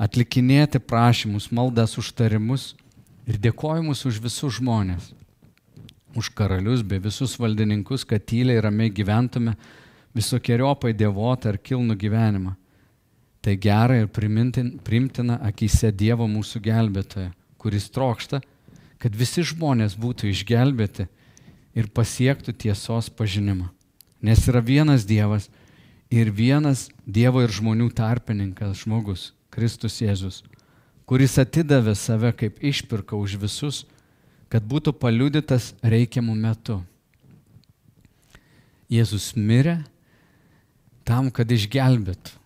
atlikinėti 0.00 0.80
prašymus, 0.82 1.50
maldas, 1.54 1.94
užtarimus 2.00 2.72
ir 3.30 3.38
dėkojimus 3.38 4.02
už 4.10 4.18
visus 4.24 4.58
žmonės, 4.58 5.12
už 6.18 6.32
karalius 6.34 6.82
bei 6.82 7.02
visus 7.02 7.38
valdininkus, 7.38 8.06
kad 8.06 8.26
tyliai 8.26 8.62
ramiai 8.62 8.90
gyventume 8.90 9.54
visokiojopai 10.14 10.94
dievotą 10.94 11.54
ir 11.54 11.62
kilnų 11.62 11.96
gyvenimą. 11.98 12.54
Tai 13.44 13.58
gera 13.60 13.98
ir 14.00 14.06
primtina 14.08 15.34
akise 15.44 15.90
Dievo 15.92 16.24
mūsų 16.24 16.62
gelbėtoje, 16.64 17.28
kuris 17.60 17.90
trokšta, 17.92 18.38
kad 18.96 19.16
visi 19.20 19.42
žmonės 19.44 19.98
būtų 20.00 20.30
išgelbėti 20.30 21.04
ir 21.76 21.90
pasiektų 21.92 22.54
tiesos 22.56 23.10
pažinimą. 23.12 23.66
Nes 24.24 24.40
yra 24.48 24.62
vienas 24.64 25.04
Dievas 25.04 25.50
ir 26.08 26.30
vienas 26.32 26.86
Dievo 27.04 27.42
ir 27.44 27.52
žmonių 27.52 27.90
tarpininkas 27.92 28.86
žmogus, 28.86 29.34
Kristus 29.52 29.98
Jėzus, 30.00 30.38
kuris 31.04 31.36
atidavė 31.36 31.92
save 32.00 32.30
kaip 32.32 32.62
išpirka 32.64 33.12
už 33.12 33.34
visus, 33.42 33.82
kad 34.48 34.64
būtų 34.64 34.94
paliudytas 34.96 35.74
reikiamų 35.84 36.38
metu. 36.46 36.78
Jėzus 38.88 39.34
mirė 39.36 39.82
tam, 41.04 41.28
kad 41.28 41.52
išgelbėtų 41.52 42.40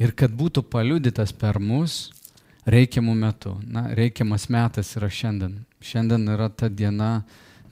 ir 0.00 0.12
kad 0.16 0.32
būtų 0.36 0.64
paliudytas 0.70 1.32
per 1.36 1.58
mus 1.62 2.10
reikiamų 2.66 3.14
metų. 3.20 3.54
Na, 3.70 3.86
reikiamas 3.96 4.48
metas 4.52 4.94
yra 4.98 5.10
šiandien. 5.12 5.60
Šiandien 5.80 6.26
yra 6.34 6.48
ta 6.50 6.68
diena, 6.68 7.20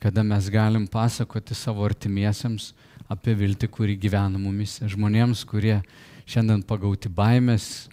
kada 0.02 0.24
mes 0.26 0.48
galim 0.52 0.86
pasakoti 0.90 1.56
savo 1.56 1.84
artimiesiems 1.86 2.72
apie 3.10 3.34
viltį, 3.36 3.68
kuri 3.72 3.96
gyvena 4.00 4.40
mumis. 4.40 4.78
Žmonėms, 4.80 5.44
kurie 5.48 5.80
šiandien 6.28 6.62
pagauti 6.66 7.10
baimės, 7.12 7.88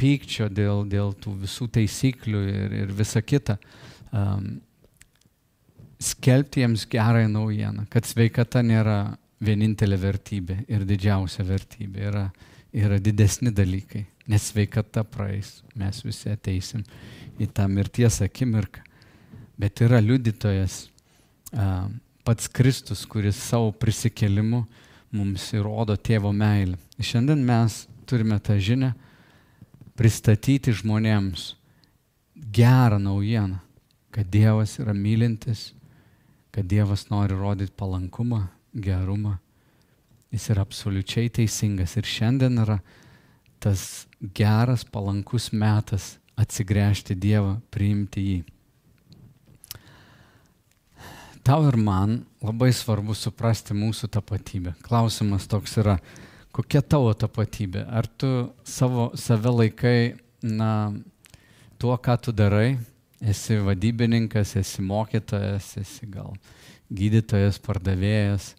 pykčio 0.00 0.48
dėl, 0.52 0.84
dėl 0.88 1.12
tų 1.20 1.34
visų 1.42 1.68
taisyklių 1.72 2.46
ir, 2.52 2.78
ir 2.84 2.94
visa 2.96 3.20
kita. 3.24 3.58
Um, 4.12 4.56
skelbti 6.00 6.62
jiems 6.62 6.86
gerąją 6.88 7.28
naujieną, 7.32 7.86
kad 7.92 8.08
sveikata 8.08 8.62
nėra 8.64 9.16
vienintelė 9.44 9.98
vertybė 10.00 10.58
ir 10.68 10.84
didžiausia 10.88 11.44
vertybė. 11.44 12.04
Yra, 12.10 12.24
yra 12.72 12.98
didesni 13.02 13.52
dalykai 13.54 14.06
nes 14.26 14.50
sveikata 14.50 15.04
praeis, 15.04 15.62
mes 15.74 16.02
visi 16.04 16.30
ateisim 16.32 16.82
į 17.38 17.48
tą 17.54 17.66
mirties 17.70 18.20
akimirką. 18.24 18.82
Bet 19.56 19.80
yra 19.84 20.02
liudytojas 20.02 20.86
pats 22.26 22.50
Kristus, 22.52 23.06
kuris 23.08 23.38
savo 23.38 23.70
prisikelimu 23.72 24.64
mums 25.14 25.46
įrodo 25.56 25.96
tėvo 25.96 26.32
meilę. 26.34 26.76
Šiandien 26.98 27.44
mes 27.46 27.84
turime 28.08 28.36
tą 28.42 28.58
žinę 28.60 28.92
pristatyti 29.96 30.74
žmonėms 30.76 31.54
gerą 32.52 32.98
naujieną, 33.00 33.62
kad 34.12 34.28
Dievas 34.28 34.76
yra 34.82 34.92
mylintis, 34.92 35.70
kad 36.52 36.66
Dievas 36.68 37.06
nori 37.08 37.36
rodyti 37.38 37.72
palankumą, 37.78 38.42
gerumą. 38.74 39.38
Jis 40.36 40.50
yra 40.52 40.66
absoliučiai 40.66 41.30
teisingas 41.32 41.94
ir 41.96 42.04
šiandien 42.04 42.60
yra 42.60 42.76
tas 43.62 44.04
geras, 44.36 44.84
palankus 44.84 45.48
metas 45.56 46.18
atsigręžti 46.36 47.16
Dievą, 47.16 47.56
priimti 47.72 48.24
jį. 48.26 48.42
Tau 51.46 51.62
ir 51.70 51.78
man 51.80 52.18
labai 52.44 52.68
svarbu 52.74 53.14
suprasti 53.16 53.72
mūsų 53.78 54.10
tapatybę. 54.12 54.74
Klausimas 54.84 55.46
toks 55.48 55.78
yra, 55.80 55.94
kokia 56.52 56.82
tavo 56.82 57.14
tapatybė? 57.14 57.86
Ar 57.86 58.04
tu 58.04 58.50
savo, 58.66 59.12
save 59.16 59.52
laikai, 59.54 60.00
na, 60.42 60.90
tuo, 61.78 61.94
ką 61.96 62.18
tu 62.26 62.34
darai, 62.36 62.74
esi 63.22 63.56
vadybininkas, 63.62 64.56
esi 64.60 64.84
mokytojas, 64.84 65.70
esi 65.80 66.10
gal 66.10 66.34
gydytojas, 66.92 67.62
pardavėjas, 67.62 68.50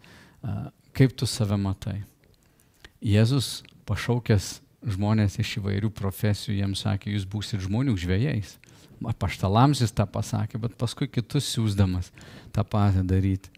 kaip 0.97 1.13
tu 1.17 1.27
save 1.29 1.57
matai? 1.61 1.99
Jėzus 3.03 3.61
pašaukęs 3.87 4.57
žmonės 4.87 5.37
iš 5.41 5.57
įvairių 5.59 5.91
profesijų 5.95 6.57
jiems 6.57 6.83
sakė, 6.85 7.11
jūs 7.13 7.27
būsit 7.29 7.61
žmonių 7.65 7.95
žvėjais. 7.99 8.55
Paštalams 9.21 9.83
jis 9.83 9.93
tą 9.93 10.07
pasakė, 10.09 10.57
bet 10.61 10.77
paskui 10.79 11.05
kitus 11.09 11.49
siūsdamas 11.53 12.09
tą 12.55 12.63
patį 12.65 13.03
daryti. 13.05 13.51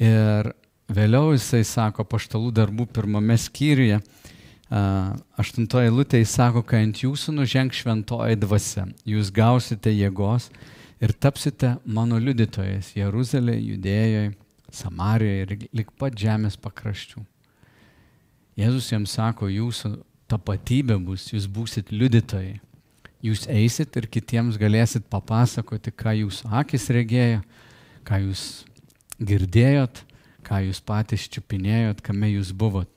Ir 0.00 0.52
vėliau 0.92 1.34
jisai 1.34 1.62
sako 1.66 2.06
paštalų 2.08 2.54
darbų 2.56 2.86
pirmame 2.88 3.36
skyriuje, 3.40 4.00
aštuntoje 5.38 5.92
lūtė 5.92 6.22
jis 6.22 6.32
sako, 6.38 6.64
kai 6.66 6.82
ant 6.86 7.04
jūsų 7.04 7.36
nuženg 7.36 7.74
šventoji 7.76 8.40
dvasia, 8.40 8.86
jūs 9.06 9.30
gausite 9.34 9.92
jėgos 9.92 10.48
ir 11.04 11.12
tapsite 11.12 11.76
mano 11.84 12.18
liudytojais 12.18 12.94
Jeruzalėje, 12.96 13.62
Judėjoje, 13.74 14.32
Samarijoje 14.72 15.42
ir 15.44 15.68
lik 15.76 15.92
pat 15.98 16.16
žemės 16.18 16.58
pakraščių. 16.60 17.22
Jėzus 18.56 18.88
jiems 18.90 19.12
sako, 19.18 19.50
jūsų 19.52 19.92
tapatybė 20.30 20.96
bus, 21.02 21.28
jūs 21.32 21.46
būsit 21.50 21.92
liudytojai. 21.92 22.56
Jūs 23.24 23.46
eisit 23.50 23.96
ir 23.98 24.08
kitiems 24.12 24.58
galėsit 24.60 25.06
papasakoti, 25.10 25.92
ką 25.92 26.12
jūsų 26.22 26.50
akis 26.60 26.88
regėjo, 26.94 27.40
ką 28.06 28.20
jūs 28.26 28.42
girdėjot, 29.18 30.02
ką 30.46 30.60
jūs 30.68 30.82
patys 30.84 31.26
čiupinėjot, 31.32 32.02
kame 32.04 32.30
jūs 32.34 32.52
buvot. 32.54 32.90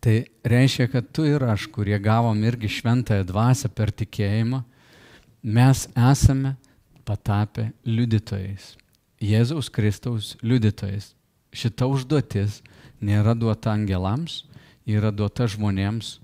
Tai 0.00 0.20
reiškia, 0.46 0.86
kad 0.92 1.08
tu 1.10 1.24
ir 1.26 1.42
aš, 1.42 1.66
kurie 1.74 1.96
gavom 1.98 2.38
irgi 2.46 2.70
šventąją 2.70 3.26
dvasę 3.26 3.72
per 3.74 3.90
tikėjimą, 3.90 4.62
mes 5.42 5.86
esame 5.96 6.54
patapę 7.06 7.70
liudytojais. 7.86 8.76
Jėzaus 9.22 9.70
Kristaus 9.72 10.34
liudytojais. 10.44 11.14
Šita 11.56 11.88
užduotis 11.88 12.60
nėra 13.00 13.32
duota 13.38 13.72
angelams, 13.72 14.44
yra 14.84 15.12
duota 15.12 15.46
žmonėms, 15.48 16.18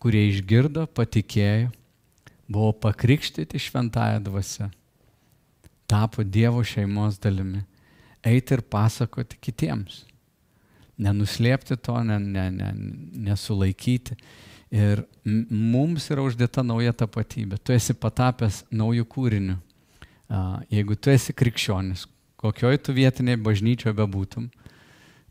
kurie 0.00 0.28
išgirdo, 0.30 0.86
patikėjo, 0.94 1.72
buvo 2.50 2.72
pakrikštyti 2.86 3.58
šventąją 3.58 4.22
dvasę, 4.26 4.70
tapo 5.90 6.22
Dievo 6.22 6.62
šeimos 6.66 7.18
dalimi, 7.18 7.64
eiti 8.22 8.54
ir 8.54 8.62
pasakoti 8.62 9.38
kitiems. 9.40 10.04
nenuslėpti 11.00 11.78
to, 11.80 11.96
ne, 12.04 12.18
ne, 12.20 12.46
ne, 12.52 12.70
nesulaikyti. 13.28 14.16
Ir 14.70 15.02
mums 15.24 16.06
yra 16.12 16.22
uždėta 16.22 16.62
nauja 16.66 16.92
tapatybė. 16.94 17.58
Tu 17.58 17.74
esi 17.74 17.96
patapęs 17.96 18.62
naujų 18.70 19.06
kūrinių. 19.10 19.56
Jeigu 20.70 20.94
tu 20.94 21.10
esi 21.10 21.34
krikščionis, 21.34 22.04
kokioj 22.40 22.80
tu 22.80 22.94
vietinėje 22.96 23.40
bažnyčioje 23.44 23.96
bebūtum, 23.96 24.48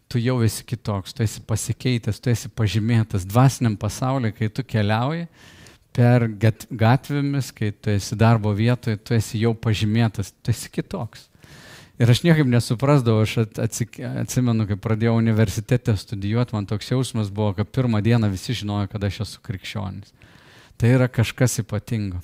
tu 0.10 0.22
jau 0.22 0.40
esi 0.46 0.66
kitoks, 0.66 1.14
tu 1.14 1.24
esi 1.26 1.42
pasikeitęs, 1.46 2.22
tu 2.22 2.32
esi 2.34 2.50
pažymėtas 2.50 3.28
dvasiniam 3.30 3.78
pasauliu, 3.78 4.32
kai 4.34 4.50
tu 4.50 4.66
keliauji 4.66 5.28
per 5.94 6.28
gatvėmis, 6.30 7.52
kai 7.54 7.72
tu 7.74 7.92
esi 7.94 8.18
darbo 8.18 8.54
vietoje, 8.56 8.98
tu 9.02 9.18
esi 9.18 9.42
jau 9.42 9.56
pažymėtas, 9.58 10.32
tu 10.42 10.54
esi 10.54 10.72
kitoks. 10.74 11.28
Ir 12.00 12.08
aš 12.08 12.22
niekaip 12.24 12.48
nesuprasdavau, 12.48 13.26
aš 13.26 13.50
atsimenu, 13.60 14.64
kai 14.70 14.78
pradėjau 14.80 15.18
universitete 15.20 15.98
studijuoti, 16.00 16.56
man 16.56 16.70
toks 16.70 16.94
jausmas 16.94 17.28
buvo, 17.34 17.52
kad 17.58 17.68
pirmą 17.76 18.00
dieną 18.06 18.30
visi 18.32 18.56
žinojo, 18.56 18.88
kad 18.94 19.04
aš 19.04 19.26
esu 19.26 19.42
krikščionis. 19.44 20.14
Tai 20.80 20.94
yra 20.96 21.10
kažkas 21.12 21.60
ypatingo. 21.66 22.22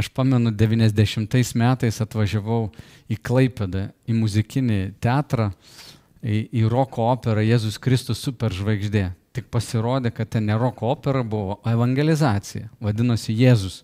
Aš 0.00 0.08
pamenu, 0.16 0.48
90 0.48 1.56
metais 1.60 1.98
atvažiavau 2.00 2.70
į 3.12 3.18
Klaipedą, 3.20 3.90
į 4.08 4.14
muzikinį 4.16 4.78
teatrą, 4.96 5.50
į, 6.24 6.46
į 6.56 6.62
roko 6.72 7.10
operą 7.12 7.42
Jėzus 7.44 7.76
Kristus 7.76 8.22
superžvaigždė. 8.24 9.10
Tik 9.36 9.50
pasirodė, 9.52 10.08
kad 10.16 10.30
ten 10.32 10.48
ne 10.48 10.56
roko 10.56 10.88
opera 10.88 11.20
buvo, 11.20 11.58
o 11.60 11.72
evangelizacija. 11.74 12.70
Vadinosi 12.80 13.36
Jėzus. 13.36 13.82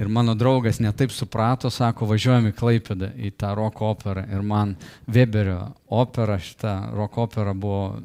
Ir 0.00 0.12
mano 0.12 0.34
draugas 0.36 0.82
netaip 0.84 1.12
suprato, 1.12 1.72
sako, 1.72 2.10
važiuojam 2.12 2.50
į 2.50 2.54
Klaipidą, 2.60 3.10
į 3.16 3.32
tą 3.40 3.54
roko 3.56 3.88
operą. 3.94 4.26
Ir 4.28 4.44
man 4.44 4.76
Weberio 5.08 5.70
opera, 5.88 6.36
šita 6.36 6.74
roko 7.00 7.24
opera 7.24 7.56
buvo 7.56 7.96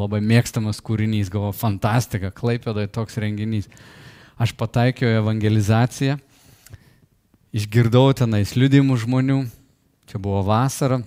labai 0.00 0.24
mėgstamas 0.24 0.80
kūrinys, 0.80 1.28
galvo, 1.28 1.52
fantastika, 1.52 2.32
Klaipidoje 2.32 2.88
toks 2.88 3.20
renginys. 3.20 3.68
Aš 4.40 4.56
pataikiau 4.56 5.12
evangelizaciją, 5.20 6.16
išgirdau 7.56 8.12
tenais 8.16 8.54
liudimų 8.56 8.98
žmonių, 9.04 9.40
čia 10.10 10.20
buvo 10.22 10.42
vasara. 10.46 11.00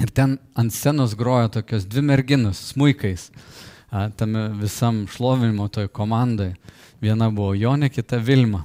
Ir 0.00 0.12
ten 0.16 0.38
ant 0.56 0.72
scenos 0.72 1.12
grojo 1.18 1.50
tokios 1.58 1.84
dvi 1.84 2.06
merginos, 2.08 2.60
smūkais, 2.72 3.28
tame 4.16 4.46
visam 4.60 5.02
šlovinimo 5.10 5.68
toj 5.68 5.90
komandai. 5.92 6.54
Viena 7.00 7.28
buvo 7.32 7.52
Jonė, 7.56 7.90
kita 7.92 8.20
Vilma. 8.20 8.62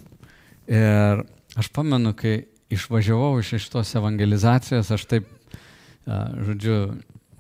Ir 0.68 1.26
aš 1.60 1.72
pamenu, 1.76 2.14
kai 2.16 2.46
išvažiavau 2.72 3.42
iš 3.42 3.58
šitos 3.66 3.92
evangelizacijos, 4.00 4.94
aš 4.96 5.06
taip, 5.12 5.28
žodžiu, 6.08 6.80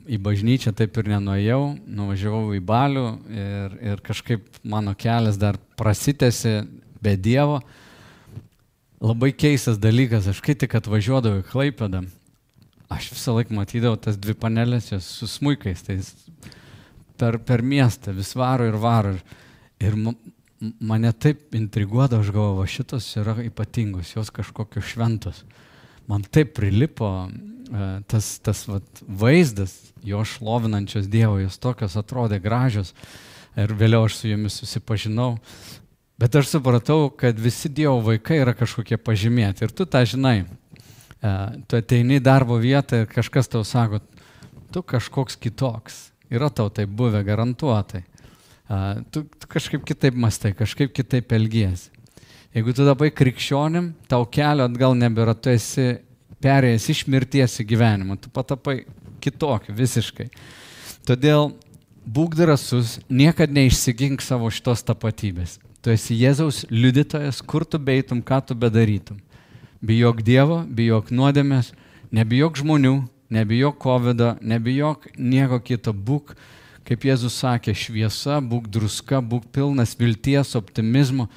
į 0.05 0.19
bažnyčią 0.21 0.75
taip 0.77 0.97
ir 1.01 1.07
nenuėjau, 1.15 1.61
nuvažiavau 1.87 2.51
į 2.53 2.61
balių 2.61 3.05
ir, 3.31 3.79
ir 3.93 4.03
kažkaip 4.05 4.59
mano 4.61 4.93
kelias 4.97 5.39
dar 5.41 5.57
prasitėsi 5.79 6.59
be 7.01 7.15
Dievo. 7.17 7.61
Labai 9.03 9.31
keistas 9.35 9.79
dalykas, 9.81 10.29
aš 10.31 10.39
kai 10.43 10.55
tik 10.55 10.77
atvažiuodavau 10.77 11.41
į 11.41 11.47
Klaipedą, 11.49 12.05
aš 12.91 13.09
visą 13.11 13.35
laiką 13.35 13.55
matydavau 13.57 13.99
tas 13.99 14.15
dvi 14.21 14.35
panelės 14.39 14.91
jos 14.93 15.09
su 15.19 15.27
smūkais, 15.29 15.83
tai 15.83 15.97
per, 17.19 17.39
per 17.43 17.63
miestą 17.65 18.15
vis 18.15 18.31
varo 18.37 18.69
ir 18.69 18.77
varo. 18.79 19.15
Ir 19.83 19.97
mane 20.79 21.11
taip 21.19 21.55
intriguodavo, 21.57 22.23
aš 22.23 22.31
galvoju, 22.31 22.71
šitos 22.71 23.09
yra 23.19 23.35
ypatingos, 23.43 24.15
jos 24.15 24.31
kažkokios 24.33 24.87
šventos. 24.93 25.43
Man 26.07 26.23
taip 26.23 26.53
prilipo 26.55 27.09
e, 27.25 27.87
tas, 28.07 28.37
tas 28.45 28.63
vat, 28.69 29.03
vaizdas, 29.07 29.75
jo 30.05 30.23
šlovinančios 30.23 31.09
Dievo, 31.11 31.39
jos 31.41 31.59
tokios 31.59 31.97
atrodė 31.99 32.39
gražios 32.39 32.93
ir 33.57 33.73
vėliau 33.75 34.05
aš 34.07 34.19
su 34.19 34.29
jomis 34.31 34.59
susipažinau. 34.61 35.35
Bet 36.19 36.35
aš 36.39 36.53
supratau, 36.53 37.09
kad 37.11 37.39
visi 37.39 37.69
Dievo 37.69 37.99
vaikai 38.05 38.39
yra 38.43 38.55
kažkokie 38.55 38.97
pažymėti 39.01 39.65
ir 39.67 39.73
tu 39.75 39.87
tą 39.89 40.05
žinai. 40.07 40.45
E, 40.45 41.31
tu 41.67 41.79
ateini 41.79 42.21
į 42.21 42.23
darbo 42.23 42.59
vietą 42.61 43.03
ir 43.03 43.09
kažkas 43.11 43.51
tau 43.51 43.65
sako, 43.67 43.99
tu 44.71 44.83
kažkoks 44.83 45.35
kitoks. 45.35 46.05
Yra 46.31 46.49
tau 46.49 46.71
tai 46.73 46.87
buvę 46.87 47.21
garantuotai 47.27 48.05
tu, 49.11 49.23
tu 49.23 49.47
kažkaip 49.47 49.85
kitaip 49.85 50.15
mastai, 50.15 50.53
kažkaip 50.53 50.93
kitaip 50.93 51.31
elgiesi. 51.31 51.91
Jeigu 52.55 52.73
tu 52.73 52.85
dabar 52.87 53.11
krikščionim, 53.11 53.93
tau 54.07 54.25
kelio 54.25 54.65
atgal 54.69 54.95
nebėra, 54.95 55.35
tu 55.35 55.51
esi 55.51 55.99
perėjęs 56.43 56.87
iš 56.93 57.03
mirties 57.11 57.59
į 57.59 57.67
gyvenimą, 57.67 58.17
tu 58.21 58.31
patapai 58.31 58.85
kitokį 59.23 59.75
visiškai. 59.75 60.29
Todėl 61.05 61.51
būk 62.05 62.37
drasus, 62.39 62.99
niekada 63.09 63.53
neišsigink 63.53 64.23
savo 64.23 64.49
šitos 64.53 64.85
tapatybės. 64.87 65.59
Tu 65.85 65.93
esi 65.93 66.15
Jėzaus 66.17 66.63
liudytojas, 66.73 67.43
kur 67.45 67.61
tu 67.61 67.77
beitum, 67.77 68.23
ką 68.25 68.39
tu 68.41 68.55
bedarytum. 68.57 69.19
Bijok 69.85 70.23
Dievo, 70.25 70.63
bijok 70.65 71.11
nuodėmės, 71.13 71.75
nebijok 72.09 72.57
žmonių, 72.57 72.95
nebijok 73.29 73.77
COVID, 73.83 74.23
nebijok 74.41 75.11
nieko 75.13 75.59
kito, 75.61 75.93
būk 75.93 76.33
kaip 76.89 77.05
Jėzus 77.05 77.37
sakė, 77.37 77.77
šviesa, 77.77 78.39
būk 78.41 78.65
druska, 78.73 79.21
būk 79.21 79.45
pilnas 79.53 79.93
vilties, 79.99 80.55
optimizmo, 80.57 81.27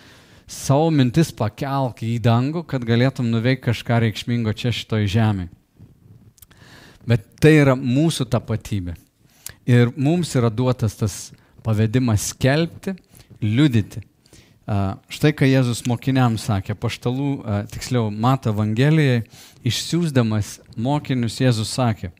savo 0.49 0.89
mintis 0.97 1.29
pakelk 1.29 2.01
į 2.09 2.17
dangų, 2.25 2.65
kad 2.73 2.89
galėtum 2.89 3.29
nuveikti 3.29 3.69
kažką 3.69 4.01
reikšmingo 4.07 4.57
čia 4.57 4.73
šitoj 4.73 5.09
žemėje. 5.13 5.53
Bet 7.05 7.29
tai 7.37 7.59
yra 7.61 7.77
mūsų 7.77 8.31
tapatybė. 8.33 8.97
Ir 9.69 9.93
mums 9.93 10.33
yra 10.41 10.49
duotas 10.49 10.97
tas 10.97 11.17
pavedimas 11.61 12.31
skelbti, 12.33 12.97
liudyti. 13.45 14.08
Štai 15.09 15.33
ką 15.33 15.47
Jėzus 15.49 15.81
mokiniams 15.89 16.43
sakė, 16.45 16.75
paštalų, 16.77 17.29
tiksliau, 17.73 18.11
Mato 18.13 18.53
Evangelijai, 18.53 19.23
išsiųsdamas 19.65 20.59
mokinius 20.77 21.39
Jėzus 21.41 21.71
sakė, 21.73 22.11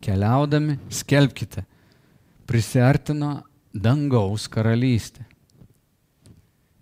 keliaudami, 0.00 0.78
skelbkite 0.88 1.66
prisartino 2.48 3.42
dangaus 3.76 4.46
karalystė. 4.48 5.26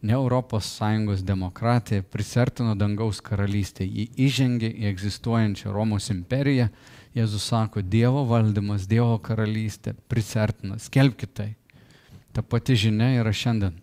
Ne 0.07 0.15
ES 0.15 1.23
demokratija 1.27 2.05
prisartino 2.07 2.77
dangaus 2.79 3.19
karalystė. 3.21 3.83
Ji 3.83 4.07
įžengė 4.29 4.71
į 4.71 4.87
egzistuojančią 4.93 5.73
Romos 5.75 6.07
imperiją. 6.15 6.69
Jėzus 7.17 7.49
sako, 7.51 7.83
Dievo 7.83 8.23
valdymas, 8.29 8.87
Dievo 8.87 9.19
karalystė 9.19 9.97
prisartina. 10.07 10.79
Skelbkitai. 10.79 11.57
Ta 12.33 12.47
pati 12.47 12.77
žinia 12.79 13.17
yra 13.19 13.33
šiandien. 13.35 13.81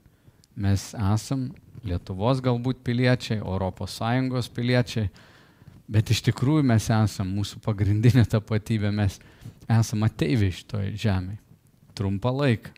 Mes 0.56 0.92
esam 0.94 1.50
Lietuvos 1.84 2.40
galbūt 2.40 2.80
piliečiai, 2.86 3.42
ES 3.44 4.50
piliečiai, 4.56 5.10
bet 5.92 6.12
iš 6.14 6.22
tikrųjų 6.30 6.64
mes 6.64 6.86
esam 6.94 7.34
mūsų 7.36 7.60
pagrindinė 7.66 8.24
tapatybė, 8.30 8.92
mes 8.96 9.18
esame 9.68 10.08
ateiviai 10.08 10.54
šitoje 10.56 10.94
žemėje 10.96 11.42
trumpą 11.98 12.32
laiką. 12.34 12.72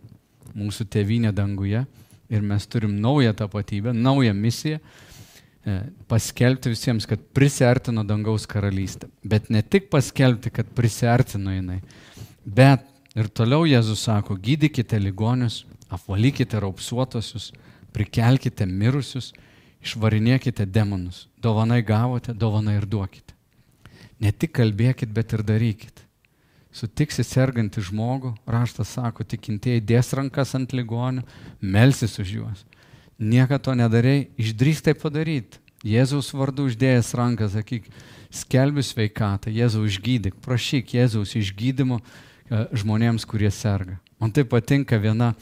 Mūsų 0.55 0.87
tėvynė 0.89 1.33
danguje 1.35 1.83
ir 2.31 2.41
mes 2.41 2.65
turim 2.67 2.95
naują 3.01 3.33
tapatybę, 3.37 3.93
naują 3.93 4.33
misiją 4.33 4.79
e, 4.79 5.77
paskelbti 6.07 6.71
visiems, 6.71 7.05
kad 7.09 7.21
prisertino 7.35 8.05
dangaus 8.07 8.47
karalystę. 8.47 9.09
Bet 9.23 9.49
ne 9.49 9.61
tik 9.61 9.89
paskelbti, 9.93 10.53
kad 10.55 10.69
prisertino 10.77 11.53
jinai, 11.53 11.81
bet 12.45 12.87
ir 13.15 13.29
toliau 13.29 13.67
Jėzus 13.67 14.05
sako, 14.07 14.37
gydykite 14.41 14.99
ligonius, 15.01 15.63
apvalykite 15.93 16.59
raupsuotosius, 16.61 17.51
prikelkite 17.95 18.65
mirusius, 18.65 19.33
išvarinėkite 19.85 20.65
demonus. 20.65 21.27
Dovanai 21.41 21.81
gavote, 21.85 22.33
dovanai 22.33 22.79
ir 22.79 22.89
duokite. 22.89 23.35
Ne 24.19 24.31
tik 24.31 24.55
kalbėkit, 24.55 25.11
bet 25.13 25.33
ir 25.35 25.43
darykit 25.45 26.05
sutiksi 26.75 27.23
sergantį 27.23 27.83
žmogų, 27.89 28.33
raštas 28.49 28.95
sako, 28.97 29.23
tikintieji 29.23 29.83
dės 29.83 30.11
rankas 30.17 30.53
ant 30.57 30.73
ligonių, 30.75 31.23
melsis 31.61 32.17
už 32.19 32.33
juos. 32.39 32.65
Niekada 33.19 33.61
to 33.69 33.75
nedarėjai, 33.79 34.27
išdrįs 34.43 34.83
tai 34.83 34.95
padaryti. 34.99 35.61
Jėzaus 35.85 36.31
vardu 36.33 36.65
uždėjęs 36.67 37.13
ranką, 37.15 37.47
sakyk, 37.53 37.87
skelbiu 38.33 38.83
sveikatą, 38.83 39.53
Jėzaus 39.53 39.93
išgydyk, 39.93 40.39
prašyk 40.43 40.95
Jėzaus 40.97 41.35
išgydymo 41.37 41.99
e, 42.01 42.63
žmonėms, 42.81 43.27
kurie 43.29 43.51
serga. 43.53 43.99
Man 44.19 44.33
tai 44.33 44.47
patinka 44.49 44.97
viena 44.99 45.33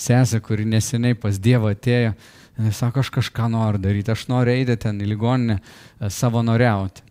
sesė, 0.00 0.40
kuri 0.44 0.64
neseniai 0.68 1.18
pas 1.18 1.38
Dievą 1.38 1.74
atėjo, 1.76 2.14
jis 2.60 2.80
sako, 2.80 3.04
aš 3.04 3.12
kažką 3.20 3.50
noriu 3.52 3.80
daryti, 3.82 4.12
aš 4.12 4.26
noriu 4.32 4.56
eiti 4.56 4.76
ten 4.80 5.00
į 5.00 5.12
ligoninę 5.12 5.60
e, 5.60 6.10
savanoriauti 6.10 7.10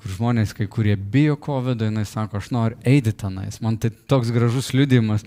kur 0.00 0.14
žmonės 0.14 0.54
kai 0.56 0.64
kurie 0.70 0.94
bijo 0.96 1.36
COVID, 1.44 1.82
jinai 1.84 2.06
sako, 2.08 2.40
aš 2.40 2.48
noriu 2.54 2.78
eiti 2.88 3.12
tenais. 3.12 3.60
Man 3.60 3.76
tai 3.76 3.90
toks 3.92 4.30
gražus 4.32 4.72
liudimas, 4.72 5.26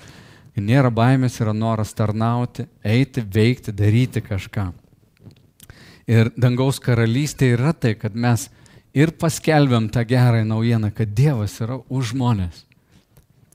nėra 0.58 0.90
baimės, 0.94 1.38
yra 1.42 1.54
noras 1.54 1.94
tarnauti, 1.94 2.66
eiti, 2.82 3.22
veikti, 3.22 3.74
daryti 3.74 4.24
kažką. 4.26 4.72
Ir 6.10 6.34
dangaus 6.36 6.82
karalystė 6.84 7.54
yra 7.54 7.72
tai, 7.78 7.94
kad 7.96 8.18
mes 8.18 8.50
ir 8.98 9.14
paskelbėm 9.14 9.92
tą 9.94 10.04
gerąją 10.10 10.50
naujieną, 10.50 10.90
kad 10.96 11.14
Dievas 11.14 11.60
yra 11.62 11.78
už 11.88 12.16
žmonės. 12.16 12.66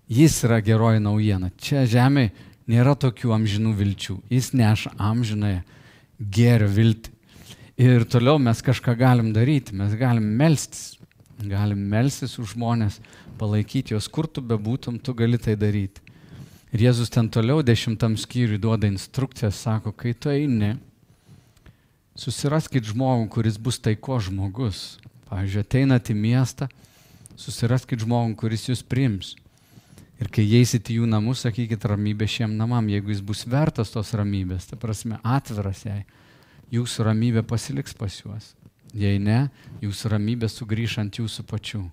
Jis 0.08 0.38
yra 0.46 0.62
geroji 0.64 1.02
naujiena. 1.04 1.50
Čia 1.60 1.82
žemėje 1.84 2.30
nėra 2.68 2.94
tokių 2.98 3.32
amžinų 3.36 3.74
vilčių. 3.78 4.18
Jis 4.32 4.52
neša 4.56 4.94
amžinąją 5.00 5.62
gėrio 6.18 6.68
viltį. 6.72 7.14
Ir 7.78 8.02
toliau 8.10 8.40
mes 8.42 8.58
kažką 8.64 8.96
galim 8.98 9.30
daryti, 9.30 9.76
mes 9.78 9.92
galim 9.94 10.24
melstis, 10.38 10.96
galim 11.38 11.84
melstis 11.90 12.34
už 12.42 12.56
žmonės, 12.56 12.98
palaikyti 13.38 13.94
juos, 13.94 14.08
kur 14.10 14.26
tu 14.26 14.42
bebūtum, 14.42 14.98
tu 14.98 15.14
gali 15.14 15.38
tai 15.38 15.54
daryti. 15.54 16.02
Ir 16.74 16.88
Jėzus 16.88 17.12
ten 17.14 17.30
toliau 17.32 17.62
dešimtam 17.62 18.18
skyriui 18.18 18.58
duoda 18.60 18.90
instrukciją, 18.90 19.52
sako, 19.54 19.94
kai 19.94 20.10
tu 20.12 20.32
eini, 20.32 20.74
susiraskit 22.18 22.90
žmogų, 22.90 23.28
kuris 23.38 23.56
bus 23.62 23.78
taiko 23.80 24.18
žmogus. 24.20 24.98
Pavyzdžiui, 25.30 25.62
ateinat 25.62 26.10
į 26.10 26.16
miestą, 26.18 26.66
susiraskit 27.38 28.02
žmogų, 28.02 28.34
kuris 28.42 28.66
jūs 28.68 28.82
priims. 28.82 29.36
Ir 30.18 30.30
kai 30.34 30.44
eisit 30.58 30.90
į 30.90 30.98
jų 30.98 31.08
namus, 31.10 31.44
sakykit 31.44 31.84
ramybę 31.86 32.26
šiem 32.26 32.56
namam, 32.58 32.88
jeigu 32.90 33.12
jis 33.12 33.20
bus 33.22 33.44
vertas 33.46 33.92
tos 33.94 34.10
ramybės, 34.18 34.66
ta 34.66 34.78
prasme 34.80 35.20
atviras 35.22 35.84
jai, 35.86 36.00
jūsų 36.74 37.06
ramybė 37.06 37.44
pasiliks 37.46 37.94
pas 37.94 38.16
juos. 38.18 38.52
Jei 38.96 39.20
ne, 39.22 39.46
jūsų 39.84 40.14
ramybė 40.16 40.48
sugrįž 40.50 40.98
ant 41.04 41.20
jūsų 41.20 41.44
pačių. 41.46 41.84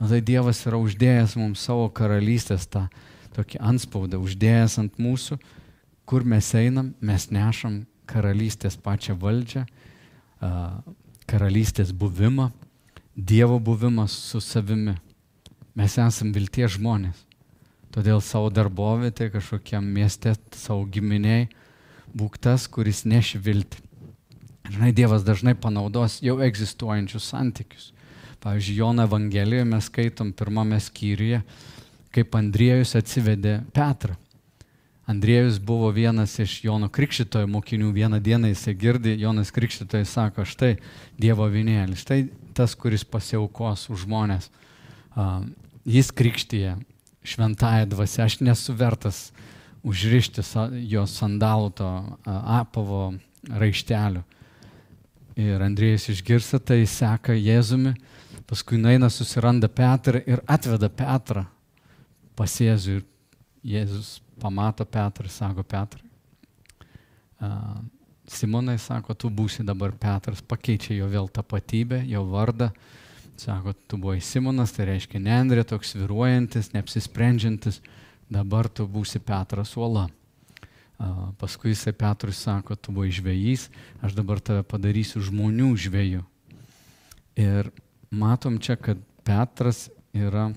O 0.00 0.08
tai 0.08 0.22
Dievas 0.24 0.62
yra 0.66 0.78
uždėjęs 0.80 1.36
mums 1.38 1.62
savo 1.62 1.88
karalystės 1.92 2.64
tą 2.70 2.86
tokį 3.36 3.60
anspaudą, 3.62 4.18
uždėjęs 4.22 4.78
ant 4.80 4.98
mūsų, 5.02 5.38
kur 6.08 6.24
mes 6.28 6.48
einam, 6.58 6.92
mes 7.00 7.28
nešam 7.32 7.82
karalystės 8.10 8.76
pačią 8.80 9.16
valdžią, 9.20 9.66
karalystės 11.30 11.92
buvimą, 11.92 12.50
Dievo 13.12 13.58
buvimas 13.60 14.14
su 14.16 14.40
savimi. 14.40 14.96
Mes 15.72 15.94
esam 15.96 16.34
vilties 16.36 16.74
žmonės. 16.76 17.16
Todėl 17.92 18.20
savo 18.24 18.50
darbovietė, 18.52 19.30
kažkokiam 19.32 19.84
mieste, 19.84 20.34
savo 20.56 20.84
giminiai, 20.88 21.46
būk 22.16 22.36
tas, 22.40 22.66
kuris 22.68 23.06
neši 23.08 23.40
viltį. 23.40 23.80
Žinai, 24.72 24.92
Dievas 24.96 25.24
dažnai 25.24 25.54
panaudos 25.56 26.18
jau 26.24 26.38
egzistuojančius 26.44 27.28
santykius. 27.32 27.90
Pavyzdžiui, 28.44 28.76
Jono 28.80 29.06
Evangelijoje 29.08 29.64
mes 29.68 29.88
skaitom 29.88 30.32
pirmame 30.36 30.80
skyriuje, 30.80 31.40
kaip 32.12 32.36
Andriejus 32.36 32.92
atsivedė 32.98 33.60
Petrą. 33.72 34.18
Andriejus 35.08 35.56
buvo 35.60 35.88
vienas 35.92 36.36
iš 36.40 36.58
Jono 36.66 36.88
Krikščitojo 36.92 37.48
mokinių. 37.50 37.90
Vieną 37.96 38.20
dieną 38.24 38.52
jisai 38.52 38.76
girdi, 38.78 39.16
Jonas 39.20 39.52
Krikščitojas 39.52 40.12
sako, 40.18 40.44
štai 40.48 40.76
Dievo 41.20 41.48
vinėlis, 41.52 42.04
štai 42.04 42.26
tas, 42.56 42.76
kuris 42.76 43.04
pasiaukos 43.08 43.88
už 43.92 44.04
žmonės 44.04 44.52
jis 45.84 46.10
krikštyje 46.12 46.76
šventąją 47.22 47.86
dvasę, 47.90 48.22
aš 48.24 48.40
nesu 48.40 48.74
vertas 48.74 49.30
užrišti 49.82 50.42
jo 50.90 51.06
sandalų 51.06 51.70
to 51.78 51.90
apavo 52.26 53.14
raištelių. 53.50 54.22
Ir 55.42 55.62
Andrėjus 55.64 56.10
išgirsta 56.12 56.60
tai, 56.60 56.82
seka 56.86 57.32
Jėzumi, 57.32 57.94
paskui 58.46 58.76
naina 58.76 59.08
susiranda 59.10 59.68
Petrą 59.68 60.20
ir 60.28 60.42
atveda 60.46 60.90
Petrą 60.92 61.46
pas 62.36 62.58
Jėzų. 62.60 63.00
Ir 63.00 63.06
Jėzus 63.62 64.18
pamato 64.42 64.84
Petrą 64.84 65.26
ir 65.26 65.32
sako 65.32 65.64
Petrai. 65.64 66.02
Simonai 68.32 68.78
sako, 68.78 69.14
tu 69.14 69.30
būsi 69.30 69.64
dabar 69.66 69.94
Petras, 69.98 70.42
pakeičia 70.42 70.94
jo 70.94 71.08
vėl 71.10 71.30
tapatybę, 71.32 72.02
jo 72.06 72.22
vardą 72.30 72.70
Sako, 73.42 73.72
tu 73.72 73.96
buvai 73.98 74.20
Simonas, 74.22 74.70
tai 74.70 74.84
reiškia 74.92 75.18
ne 75.18 75.32
Andrė, 75.34 75.64
toks 75.66 75.96
viruojantis, 75.96 76.68
neapsisprendžiantis, 76.76 77.80
dabar 78.30 78.68
tu 78.70 78.86
būsi 78.86 79.18
Petras 79.18 79.72
Uola. 79.74 80.04
Paskui 81.40 81.72
jisai 81.72 81.90
Petrui 81.98 82.34
sako, 82.38 82.76
tu 82.78 82.94
buvai 82.94 83.10
žvėjys, 83.10 83.64
aš 83.98 84.14
dabar 84.14 84.38
tave 84.38 84.62
padarysiu 84.62 85.24
žmonių 85.26 85.72
žvėjų. 85.74 86.22
Ir 87.42 87.72
matom 88.14 88.60
čia, 88.62 88.76
kad 88.78 89.00
Petras 89.26 89.88
yra 90.14 90.52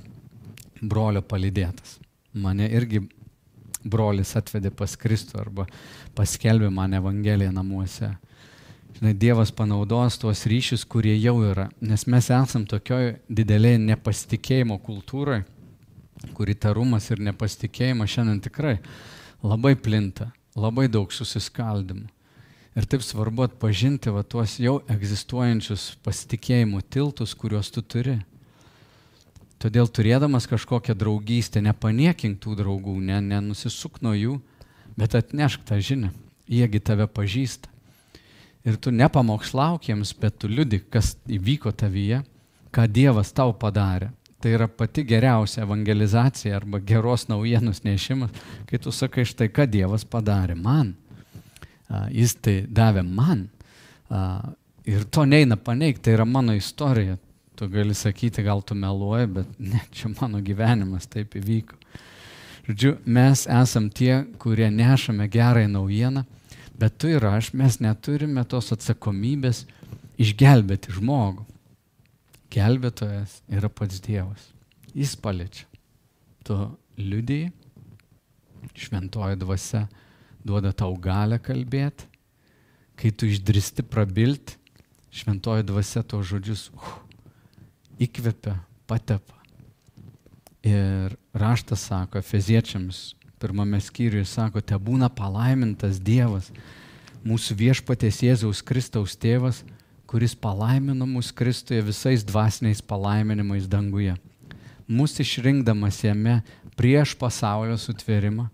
brolio 0.77 1.25
palidėtas. 1.25 1.97
Mane 2.37 2.69
irgi 2.69 3.01
brolis 3.81 4.35
atvedė 4.37 4.69
pas 4.69 4.93
Kristų 4.93 5.41
arba 5.41 5.65
paskelbė 6.13 6.69
man 6.69 6.93
Evangeliją 7.01 7.49
namuose 7.55 8.13
žinai, 8.95 9.13
Dievas 9.13 9.51
panaudos 9.51 10.17
tuos 10.17 10.45
ryšius, 10.45 10.85
kurie 10.87 11.15
jau 11.19 11.41
yra. 11.43 11.67
Nes 11.81 12.05
mes 12.07 12.29
esam 12.31 12.65
tokioj 12.67 13.15
didelėje 13.27 13.81
nepasitikėjimo 13.83 14.79
kultūroje, 14.83 15.43
kur 16.35 16.49
įtarumas 16.49 17.09
ir 17.11 17.23
nepasitikėjimas 17.27 18.11
šiandien 18.11 18.41
tikrai 18.45 18.77
labai 19.43 19.75
plinta, 19.75 20.31
labai 20.55 20.87
daug 20.91 21.11
susiskaldimų. 21.11 22.07
Ir 22.75 22.87
taip 22.91 23.03
svarbu 23.07 23.45
atpažinti 23.45 24.11
va 24.11 24.23
tuos 24.27 24.57
jau 24.59 24.81
egzistuojančius 24.91 25.93
pasitikėjimo 26.03 26.81
tiltus, 26.91 27.35
kuriuos 27.35 27.71
tu 27.71 27.83
turi. 27.83 28.17
Todėl 29.63 29.87
turėdamas 29.87 30.47
kažkokią 30.51 30.97
draugystę, 30.99 31.61
nepaniekink 31.63 32.41
tų 32.43 32.57
draugų, 32.59 32.97
ne, 32.99 33.21
nenusisuk 33.23 34.01
nuo 34.03 34.11
jų, 34.11 34.35
bet 34.99 35.15
atnešk 35.15 35.63
tą 35.67 35.79
žinią. 35.79 36.11
Jiegi 36.51 36.83
tave 36.83 37.07
pažįsta 37.07 37.71
ir 38.65 38.77
tu 38.81 38.91
nepamokslauk 38.91 39.85
jiems, 39.89 40.13
bet 40.19 40.39
tu 40.41 40.49
liudik, 40.49 40.89
kas 40.93 41.13
įvyko 41.29 41.71
tavyje, 41.77 42.23
ką 42.73 42.87
Dievas 42.91 43.31
tau 43.35 43.53
padarė. 43.55 44.09
Tai 44.41 44.51
yra 44.53 44.67
pati 44.69 45.05
geriausia 45.07 45.63
evangelizacija 45.63 46.57
arba 46.57 46.81
geros 46.83 47.27
naujienos 47.31 47.81
nešimas, 47.85 48.33
kai 48.69 48.77
tu 48.81 48.91
sakai 48.93 49.25
štai, 49.25 49.47
ką 49.49 49.65
Dievas 49.69 50.05
padarė 50.05 50.57
man. 50.59 50.93
Jis 52.13 52.35
tai 52.41 52.59
davė 52.67 53.05
man. 53.05 53.47
Ir 54.85 55.05
to 55.09 55.25
neina 55.25 55.57
paneigti, 55.57 56.03
tai 56.09 56.17
yra 56.19 56.25
mano 56.29 56.53
istorija. 56.53 57.17
Tu 57.55 57.69
gali 57.71 57.95
sakyti, 57.95 58.43
gal 58.43 58.59
tu 58.61 58.75
meluoji, 58.75 59.29
bet 59.31 59.59
ne, 59.63 59.79
čia 59.95 60.11
mano 60.11 60.41
gyvenimas 60.43 61.07
taip 61.07 61.37
įvyko. 61.39 61.77
Žodžiu, 62.65 62.95
mes 63.05 63.45
esam 63.47 63.87
tie, 63.93 64.25
kurie 64.41 64.67
nešame 64.73 65.29
gerąją 65.31 65.69
naujieną 65.71 66.25
Bet 66.79 66.97
tu 66.99 67.09
ir 67.11 67.23
aš, 67.27 67.53
mes 67.55 67.77
neturime 67.79 68.43
tos 68.47 68.73
atsakomybės 68.75 69.63
išgelbėti 70.21 70.95
žmogų. 70.97 71.45
Gelbėtojas 72.51 73.39
yra 73.51 73.69
pats 73.71 74.01
Dievas. 74.03 74.49
Jis 74.95 75.15
paliečia. 75.19 75.65
Tu 76.45 76.55
liudijai, 76.99 77.51
šventoji 78.75 79.39
dvasia 79.41 79.85
duoda 80.45 80.71
tau 80.75 80.93
galę 81.01 81.39
kalbėti. 81.41 82.07
Kai 82.95 83.11
tu 83.11 83.27
išdristi 83.27 83.83
prabilti, 83.83 84.55
šventoji 85.11 85.65
dvasia 85.67 86.03
to 86.07 86.21
žodžius 86.23 86.69
uh, 86.71 86.93
įkvepia, 88.01 88.59
patepa. 88.87 89.35
Ir 90.65 91.13
raštas 91.35 91.85
sako, 91.89 92.21
feziečiams 92.25 93.13
pirmame 93.45 93.77
skyriuje 93.81 94.25
sako, 94.25 94.61
te 94.65 94.77
būna 94.81 95.11
palaimintas 95.13 95.99
Dievas, 96.01 96.49
mūsų 97.25 97.57
viešpatės 97.59 98.23
Jėzaus 98.25 98.63
Kristaus 98.65 99.13
tėvas, 99.21 99.61
kuris 100.09 100.33
palaimino 100.33 101.05
mus 101.05 101.29
Kristuje 101.35 101.83
visais 101.85 102.25
dvasiniais 102.25 102.81
palaiminimais 102.81 103.69
danguje. 103.69 104.15
Mūsų 104.89 105.21
išrinkdamas 105.25 106.01
jame 106.05 106.39
prieš 106.77 107.13
pasaulio 107.21 107.77
sutvėrimą, 107.81 108.49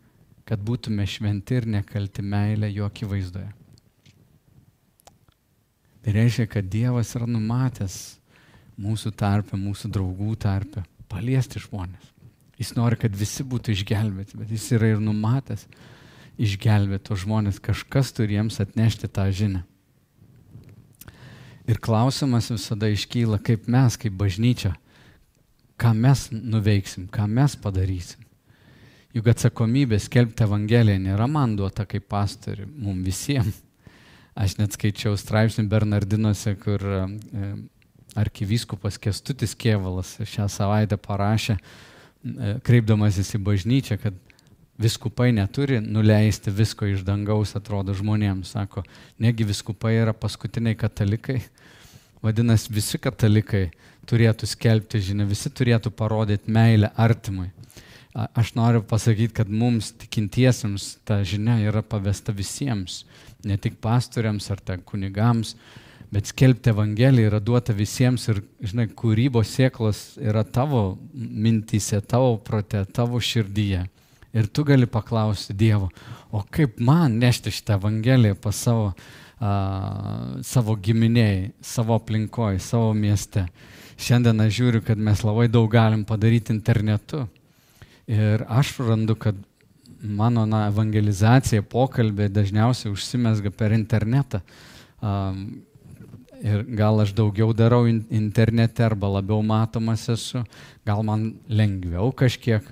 kad 0.47 0.59
būtume 0.59 1.07
šventi 1.07 1.61
ir 1.61 1.67
nekalti 1.79 2.23
meilę 2.23 2.67
jo 2.71 2.87
akivaizdoje. 2.87 3.51
Tai 6.01 6.15
reiškia, 6.17 6.47
kad 6.51 6.67
Dievas 6.67 7.15
yra 7.15 7.27
numatęs 7.29 7.97
mūsų 8.81 9.13
tarpę, 9.15 9.59
mūsų 9.59 9.91
draugų 9.93 10.35
tarpę, 10.41 10.83
paliesti 11.11 11.61
žmonės. 11.61 12.10
Jis 12.61 12.75
nori, 12.77 12.99
kad 13.01 13.15
visi 13.17 13.43
būtų 13.47 13.73
išgelbėti, 13.73 14.37
bet 14.37 14.53
jis 14.53 14.67
yra 14.77 14.91
ir 14.93 15.01
numatęs 15.01 15.65
išgelbėti 16.41 17.09
tos 17.09 17.23
žmonės. 17.25 17.57
Kažkas 17.63 18.13
turi 18.13 18.37
jiems 18.37 18.61
atnešti 18.61 19.09
tą 19.09 19.25
žinią. 19.33 19.63
Ir 21.69 21.79
klausimas 21.81 22.49
visada 22.51 22.89
iškyla, 22.89 23.39
kaip 23.41 23.67
mes, 23.71 23.97
kaip 23.97 24.13
bažnyčia, 24.17 24.73
ką 25.81 25.93
mes 25.97 26.27
nuveiksim, 26.33 27.07
ką 27.09 27.27
mes 27.29 27.55
padarysim. 27.57 28.21
Juk 29.11 29.27
atsakomybė 29.27 29.99
skelbti 29.99 30.45
Evangeliją 30.45 31.01
nėra 31.03 31.27
man 31.27 31.57
duota 31.59 31.83
kaip 31.89 32.05
pastoriui, 32.11 32.69
mums 32.69 33.05
visiems. 33.05 33.57
Aš 34.37 34.55
net 34.61 34.77
skaičiau 34.77 35.17
straipsnį 35.19 35.65
Bernardinuose, 35.67 36.53
kur 36.61 36.79
e, 36.79 37.01
arkivyskupas 38.15 38.95
Kestutis 39.01 39.51
Kievalas 39.59 40.13
šią 40.23 40.47
savaitę 40.51 40.95
parašė, 40.95 41.57
kreipdamasis 42.65 43.33
į 43.37 43.41
bažnyčią, 43.45 43.97
kad 44.01 44.17
viskupai 44.81 45.31
neturi 45.35 45.79
nuleisti 45.81 46.53
visko 46.53 46.87
iš 46.89 47.05
dangaus, 47.05 47.55
atrodo 47.57 47.95
žmonėms. 47.97 48.53
Sako, 48.55 48.83
negi 49.21 49.45
viskupai 49.47 49.95
yra 49.99 50.13
paskutiniai 50.17 50.77
katalikai. 50.77 51.41
Vadinasi, 52.21 52.69
visi 52.73 52.99
katalikai 53.01 53.71
turėtų 54.09 54.49
skelbti 54.49 55.01
žinią, 55.01 55.25
visi 55.29 55.49
turėtų 55.49 55.93
parodyti 55.97 56.53
meilę 56.53 56.91
artimui. 56.97 57.49
Aš 58.11 58.51
noriu 58.57 58.81
pasakyti, 58.83 59.31
kad 59.39 59.49
mums 59.49 59.93
tikintiesiems 60.01 60.97
ta 61.07 61.21
žinia 61.23 61.55
yra 61.63 61.81
pavesta 61.81 62.33
visiems, 62.35 63.05
ne 63.47 63.55
tik 63.57 63.77
pastoriams 63.81 64.49
ar 64.51 64.59
ten 64.59 64.83
kunigams, 64.83 65.55
bet 66.11 66.27
skelbti 66.27 66.71
Evangeliją 66.73 67.29
yra 67.31 67.39
duota 67.39 67.73
visiems 67.75 68.27
ir, 68.31 68.41
žinai, 68.59 68.89
kūrybos 68.91 69.53
sėklos 69.55 70.01
yra 70.19 70.43
tavo 70.43 70.97
mintise, 71.13 72.01
tavo 72.03 72.35
prote, 72.43 72.83
tavo 72.91 73.21
širdyje. 73.23 73.85
Ir 74.31 74.47
tu 74.47 74.63
gali 74.67 74.87
paklausti 74.87 75.55
Dievo, 75.55 75.89
o 76.31 76.43
kaip 76.51 76.79
man 76.79 77.17
nešti 77.19 77.51
šitą 77.51 77.79
Evangeliją 77.79 78.37
pas 78.39 78.59
savo, 78.67 78.91
a, 79.39 79.51
savo 80.47 80.75
giminiai, 80.79 81.51
savo 81.63 81.95
aplinkoje, 81.99 82.59
savo 82.63 82.93
mieste. 82.95 83.45
Šiandien 84.01 84.43
aš 84.43 84.55
žiūriu, 84.57 84.83
kad 84.83 84.99
mes 84.99 85.23
labai 85.23 85.47
daug 85.51 85.69
galim 85.71 86.03
padaryti 86.07 86.55
internetu. 86.55 87.25
Ir 88.11 88.43
aš 88.49 88.73
randu, 88.81 89.15
kad 89.15 89.37
mano 90.01 90.45
na, 90.49 90.65
evangelizacija, 90.71 91.63
pokalbė 91.69 92.27
dažniausiai 92.33 92.91
užsimesga 92.91 93.51
per 93.53 93.75
internetą. 93.75 94.41
Um, 95.01 95.61
ir 96.41 96.63
gal 96.75 97.01
aš 97.03 97.13
daugiau 97.15 97.53
darau 97.53 97.85
internete 97.87 98.83
arba 98.83 99.09
labiau 99.19 99.41
matomas 99.45 100.07
esu, 100.09 100.43
gal 100.85 101.03
man 101.05 101.31
lengviau 101.47 102.11
kažkiek, 102.11 102.65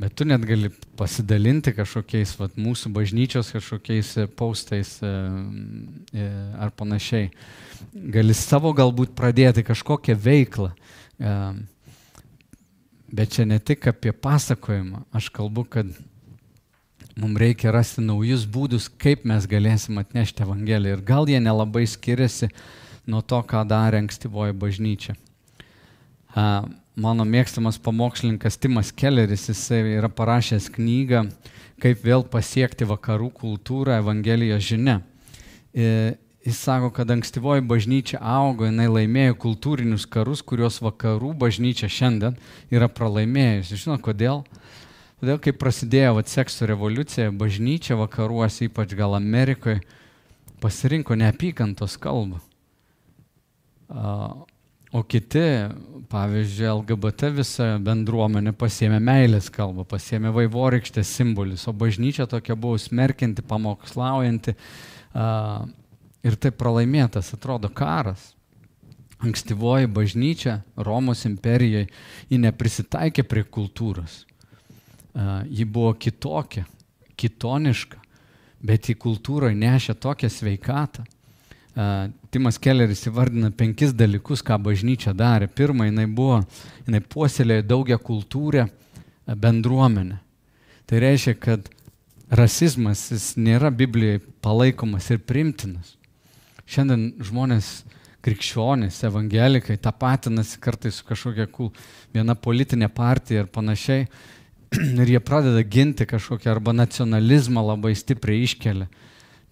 bet 0.00 0.16
tu 0.16 0.24
net 0.28 0.44
gali 0.48 0.70
pasidalinti 0.96 1.72
kažkokiais 1.76 2.34
vat, 2.40 2.56
mūsų 2.60 2.92
bažnyčios 2.96 3.52
kažkokiais 3.54 4.12
e, 4.20 4.26
paustais 4.28 4.96
e, 5.04 5.12
e, 6.12 6.26
ar 6.60 6.72
panašiai. 6.76 7.30
Gali 7.92 8.36
savo 8.36 8.72
galbūt 8.76 9.14
pradėti 9.16 9.64
kažkokią 9.66 10.16
veiklą. 10.20 10.72
Bet 13.06 13.32
čia 13.32 13.46
ne 13.48 13.56
tik 13.62 13.86
apie 13.88 14.12
pasakojimą, 14.12 15.06
aš 15.16 15.30
kalbu, 15.32 15.62
kad 15.72 15.92
mums 17.16 17.40
reikia 17.40 17.72
rasti 17.72 18.04
naujus 18.04 18.44
būdus, 18.44 18.90
kaip 19.00 19.24
mes 19.24 19.46
galėsim 19.48 19.96
atnešti 20.02 20.44
Evangeliją. 20.44 20.98
Ir 20.98 21.04
gal 21.06 21.30
jie 21.30 21.40
nelabai 21.40 21.86
skiriasi 21.88 22.50
nuo 23.06 23.22
to, 23.22 23.38
ką 23.46 23.62
darė 23.68 24.02
ankstyvoji 24.02 24.56
bažnyčia. 24.58 25.16
Mano 26.96 27.24
mėgstamas 27.28 27.78
pamokslininkas 27.80 28.58
Timas 28.60 28.92
Kelleris, 28.92 29.48
jisai 29.50 29.82
yra 29.96 30.08
parašęs 30.12 30.68
knygą, 30.74 31.26
kaip 31.82 32.04
vėl 32.04 32.24
pasiekti 32.28 32.88
vakarų 32.88 33.30
kultūrą 33.36 33.98
Evangelijos 34.00 34.64
žinia. 34.64 35.00
Jis 36.46 36.60
sako, 36.62 36.92
kad 36.94 37.10
ankstyvoji 37.10 37.64
bažnyčia 37.66 38.20
augo, 38.22 38.68
jinai 38.68 38.86
laimėjo 38.86 39.34
kultūrinius 39.42 40.04
karus, 40.06 40.44
kuriuos 40.46 40.78
vakarų 40.84 41.32
bažnyčia 41.40 41.90
šiandien 41.90 42.36
yra 42.70 42.86
pralaimėjusi. 42.86 43.80
Žinot 43.82 44.04
kodėl? 44.04 44.44
Todėl, 45.20 45.40
kai 45.42 45.56
prasidėjo 45.56 46.18
vat, 46.18 46.28
sekso 46.30 46.68
revoliucija, 46.68 47.32
bažnyčia 47.34 47.96
vakaruose, 47.98 48.68
ypač 48.68 48.92
gal 48.94 49.16
Amerikoje, 49.18 49.80
pasirinko 50.62 51.16
neapykantos 51.18 51.96
kalbą. 52.00 52.38
O 54.96 55.02
kiti, 55.02 55.42
pavyzdžiui, 56.08 56.68
LGBT 56.70 57.30
visa 57.34 57.66
bendruomenė 57.82 58.52
pasėmė 58.56 59.00
meilės 59.02 59.50
kalbą, 59.52 59.84
pasėmė 59.88 60.30
vaivorykštės 60.34 61.10
simbolius, 61.18 61.66
o 61.68 61.74
bažnyčia 61.76 62.28
tokia 62.30 62.54
buvo 62.56 62.78
smerkinti, 62.80 63.44
pamokslaujanti. 63.44 64.54
Ir 66.26 66.38
tai 66.40 66.52
pralaimėtas 66.54 67.32
atrodo 67.34 67.68
karas. 67.68 68.32
Ankstyvoji 69.26 69.90
bažnyčia 69.90 70.60
Romos 70.76 71.24
imperijoje, 71.28 71.90
ji 72.30 72.40
neprisitaikė 72.40 73.24
prie 73.26 73.44
kultūros. 73.48 74.22
Ji 75.48 75.64
buvo 75.64 75.94
kitokia, 75.98 76.66
kitoniška, 77.16 78.00
bet 78.66 78.90
į 78.92 78.96
kultūrą 79.00 79.52
nešė 79.56 79.96
tokią 79.98 80.30
sveikatą. 80.32 81.06
Timas 82.36 82.58
Kelleris 82.60 83.00
įvardina 83.08 83.48
penkis 83.48 83.94
dalykus, 83.96 84.42
ką 84.44 84.58
bažnyčia 84.60 85.14
darė. 85.16 85.46
Pirma, 85.48 85.86
jinai 85.86 86.04
buvo, 86.04 86.42
jinai 86.84 86.98
puoselėjo 87.00 87.62
daugia 87.64 87.96
kultūrę 87.96 88.66
bendruomenę. 89.24 90.18
Tai 90.84 91.00
reiškia, 91.00 91.32
kad 91.40 91.70
rasizmas 92.28 93.06
jis 93.14 93.30
nėra 93.40 93.70
Biblijoje 93.72 94.20
palaikomas 94.44 95.08
ir 95.14 95.22
primtinas. 95.24 95.94
Šiandien 96.68 97.06
žmonės 97.24 97.70
krikščionys, 98.26 99.00
evangelikai 99.08 99.78
tapatinasi 99.80 100.60
kartais 100.60 101.00
su 101.00 101.08
kažkokia 101.08 101.48
kul, 101.48 101.72
viena 102.12 102.36
politinė 102.36 102.92
partija 102.92 103.46
ir 103.46 103.48
panašiai. 103.48 104.10
Ir 104.76 105.08
jie 105.08 105.24
pradeda 105.24 105.64
ginti 105.64 106.04
kažkokią 106.04 106.52
arba 106.52 106.76
nacionalizmą 106.76 107.64
labai 107.64 107.96
stipriai 107.96 108.44
iškelia. 108.44 108.90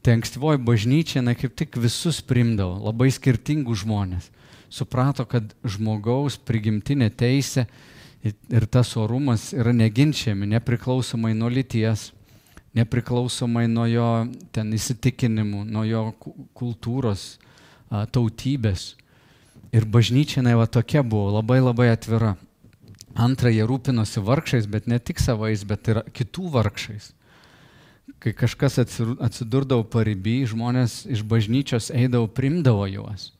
Tai 0.05 0.19
ankstyvoji 0.19 0.61
bažnyčia, 0.61 1.23
na 1.25 1.33
kaip 1.33 1.55
tik 1.57 1.79
visus 1.81 2.19
primdavo, 2.21 2.77
labai 2.85 3.09
skirtingų 3.09 3.73
žmonės. 3.73 4.27
Suprato, 4.69 5.25
kad 5.25 5.55
žmogaus 5.64 6.37
prigimtinė 6.37 7.09
teisė 7.09 7.64
ir 8.53 8.67
tas 8.69 8.90
orumas 9.01 9.47
yra 9.57 9.73
neginčiami, 9.73 10.51
nepriklausomai 10.53 11.33
nuo 11.38 11.49
lyties, 11.49 12.11
nepriklausomai 12.77 13.64
nuo 13.71 13.87
jo 13.88 14.11
ten 14.53 14.77
įsitikinimų, 14.77 15.64
nuo 15.73 15.87
jo 15.88 16.05
kultūros, 16.53 17.38
tautybės. 17.88 18.90
Ir 19.73 19.88
bažnyčia, 19.88 20.45
na, 20.45 20.53
va 20.61 20.69
tokia 20.69 21.01
buvo, 21.01 21.33
labai 21.38 21.62
labai 21.62 21.88
atvira. 21.95 22.35
Antra, 23.17 23.49
jie 23.49 23.64
rūpinosi 23.64 24.21
vargšais, 24.21 24.69
bet 24.69 24.85
ne 24.90 25.01
tik 25.01 25.23
savais, 25.23 25.64
bet 25.64 25.88
ir 25.88 26.05
kitų 26.12 26.51
vargšais. 26.59 27.13
Kai 28.25 28.33
kažkas 28.33 28.79
atsidurdavo 28.81 29.85
pariby, 29.93 30.39
žmonės 30.49 31.03
iš 31.13 31.21
bažnyčios 31.29 31.91
eidavo, 31.93 32.25
primdavo 32.33 32.87
juos. 32.89 33.35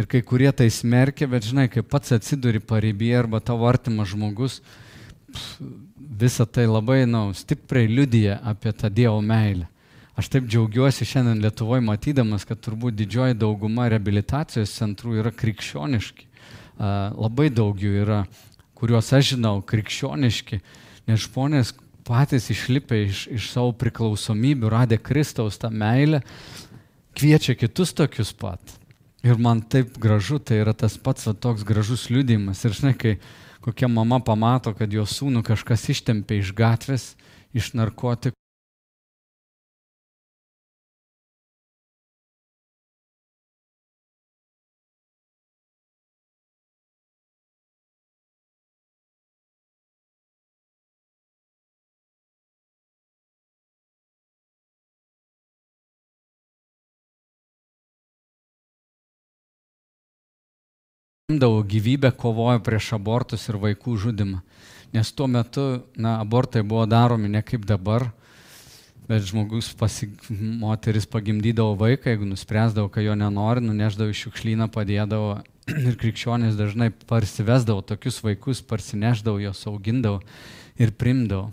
Ir 0.00 0.06
kai 0.08 0.22
kurie 0.24 0.48
tai 0.56 0.70
smerkė, 0.72 1.26
bet 1.28 1.44
žinai, 1.44 1.66
kai 1.68 1.82
pats 1.84 2.14
atsiduri 2.16 2.62
pariby 2.64 3.10
arba 3.18 3.42
tavo 3.44 3.68
artimas 3.68 4.08
žmogus, 4.14 4.62
visa 5.98 6.46
tai 6.48 6.64
labai 6.64 7.02
nu, 7.04 7.26
stipriai 7.36 7.90
liudyja 7.90 8.38
apie 8.40 8.72
tą 8.72 8.88
Dievo 8.88 9.20
meilę. 9.20 9.68
Aš 10.16 10.30
taip 10.32 10.48
džiaugiuosi 10.48 11.04
šiandien 11.04 11.44
Lietuvoje 11.44 11.84
matydamas, 11.84 12.48
kad 12.48 12.60
turbūt 12.64 12.96
didžioji 12.96 13.36
dauguma 13.40 13.90
rehabilitacijos 13.92 14.72
centrų 14.80 15.18
yra 15.20 15.32
krikščioniški. 15.32 16.26
Labai 16.80 17.50
daug 17.52 17.76
jų 17.76 17.94
yra, 18.02 18.24
kuriuos 18.80 19.12
aš 19.16 19.34
žinau, 19.34 19.58
krikščioniški, 19.60 20.62
nes 21.08 21.24
žmonės 21.28 21.76
patys 22.10 22.50
išlipę 22.50 23.04
iš, 23.06 23.24
iš 23.30 23.52
savo 23.52 23.70
priklausomybių, 23.78 24.70
radę 24.72 24.98
Kristaus 24.98 25.60
tą 25.62 25.70
meilę, 25.70 26.24
kviečia 27.14 27.54
kitus 27.54 27.94
tokius 27.94 28.34
pat. 28.34 28.78
Ir 29.22 29.38
man 29.38 29.60
taip 29.62 29.98
gražu, 30.00 30.40
tai 30.40 30.62
yra 30.64 30.72
tas 30.74 30.96
pats 30.98 31.28
va, 31.28 31.36
toks 31.36 31.62
gražus 31.68 32.08
liudijimas. 32.10 32.64
Ir 32.64 32.74
žinai, 32.74 32.94
kai 32.96 33.14
kokia 33.60 33.90
mama 33.92 34.18
pamato, 34.24 34.72
kad 34.74 34.90
jos 34.92 35.18
sūnų 35.20 35.44
kažkas 35.46 35.84
ištempė 35.92 36.40
iš 36.40 36.54
gatvės, 36.56 37.10
iš 37.52 37.74
narkotikų. 37.76 38.39
Imdavo 61.30 61.62
gyvybę, 61.62 62.12
kovojo 62.18 62.60
prieš 62.66 62.94
abortus 62.98 63.48
ir 63.48 63.58
vaikų 63.62 63.96
žudimą. 64.04 64.40
Nes 64.90 65.12
tuo 65.14 65.28
metu, 65.30 65.66
na, 65.94 66.18
abortai 66.18 66.64
buvo 66.66 66.82
daromi 66.90 67.30
ne 67.30 67.42
kaip 67.46 67.62
dabar, 67.66 68.08
bet 69.10 69.26
žmogus, 69.26 69.70
pasi, 69.74 70.08
moteris 70.30 71.06
pagimdydavo 71.10 71.76
vaiką, 71.78 72.12
jeigu 72.12 72.26
nuspręsdavo, 72.30 72.90
kad 72.94 73.06
jo 73.06 73.14
nenori, 73.18 73.62
nuneždavo 73.64 74.10
į 74.10 74.18
šiukšlyną, 74.24 74.68
padėdavo 74.74 75.30
ir 75.88 75.96
krikščionys 75.98 76.58
dažnai 76.58 76.90
parsivesdavo 77.10 77.82
tokius 77.86 78.20
vaikus, 78.26 78.62
parsineždavo, 78.66 79.40
juos 79.42 79.62
augindavo 79.70 80.20
ir 80.78 80.94
primdavo. 80.94 81.50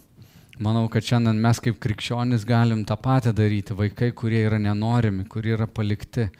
Manau, 0.61 0.87
kad 0.89 1.05
šiandien 1.05 1.37
mes 1.37 1.59
kaip 1.61 1.77
krikščionys 1.81 2.45
galim 2.49 2.81
tą 2.89 2.95
patį 2.97 3.33
daryti. 3.37 3.75
Vaikai, 3.77 4.09
kurie 4.17 4.39
yra 4.47 4.57
nenorimi, 4.61 5.27
kurie 5.29 5.53
yra 5.53 5.67
palikti 5.69 6.31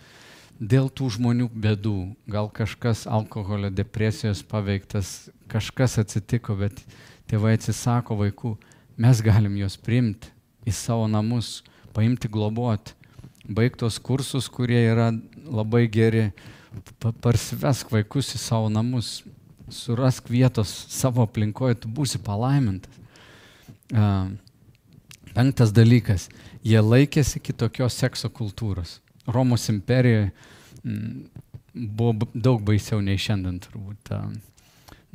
dėl 0.60 0.90
tų 0.90 1.10
žmonių 1.18 1.50
bėdų, 1.54 1.98
gal 2.30 2.50
kažkas 2.50 3.06
alkoholio, 3.10 3.70
depresijos 3.70 4.44
paveiktas, 4.44 5.30
kažkas 5.52 5.98
atsitiko, 6.02 6.56
bet 6.58 6.82
tėvai 7.30 7.56
atsisako 7.58 8.18
vaikų, 8.24 8.56
mes 8.98 9.22
galim 9.22 9.58
juos 9.60 9.78
priimti 9.78 10.32
į 10.68 10.74
savo 10.74 11.08
namus, 11.08 11.62
paimti 11.94 12.30
globoti, 12.30 12.96
baigtos 13.48 14.00
kursus, 14.04 14.50
kurie 14.50 14.82
yra 14.90 15.12
labai 15.46 15.86
geri, 15.88 16.32
parsivesk 17.24 17.92
vaikus 17.94 18.34
į 18.36 18.42
savo 18.42 18.70
namus. 18.70 19.24
surask 19.68 20.30
vietos 20.32 20.70
savo 20.88 21.26
aplinkoje, 21.28 21.76
tu 21.76 21.90
būsi 21.92 22.22
palaimintas. 22.24 22.94
Penktas 25.36 25.74
dalykas, 25.76 26.30
jie 26.64 26.80
laikėsi 26.80 27.42
kitokios 27.44 27.94
sekso 28.00 28.30
kultūros. 28.30 29.02
Romos 29.28 29.70
imperijoje 29.70 30.32
buvo 31.74 32.28
daug 32.34 32.62
baisiau 32.66 33.02
nei 33.04 33.20
šiandien 33.22 33.60
turbūt. 33.62 34.14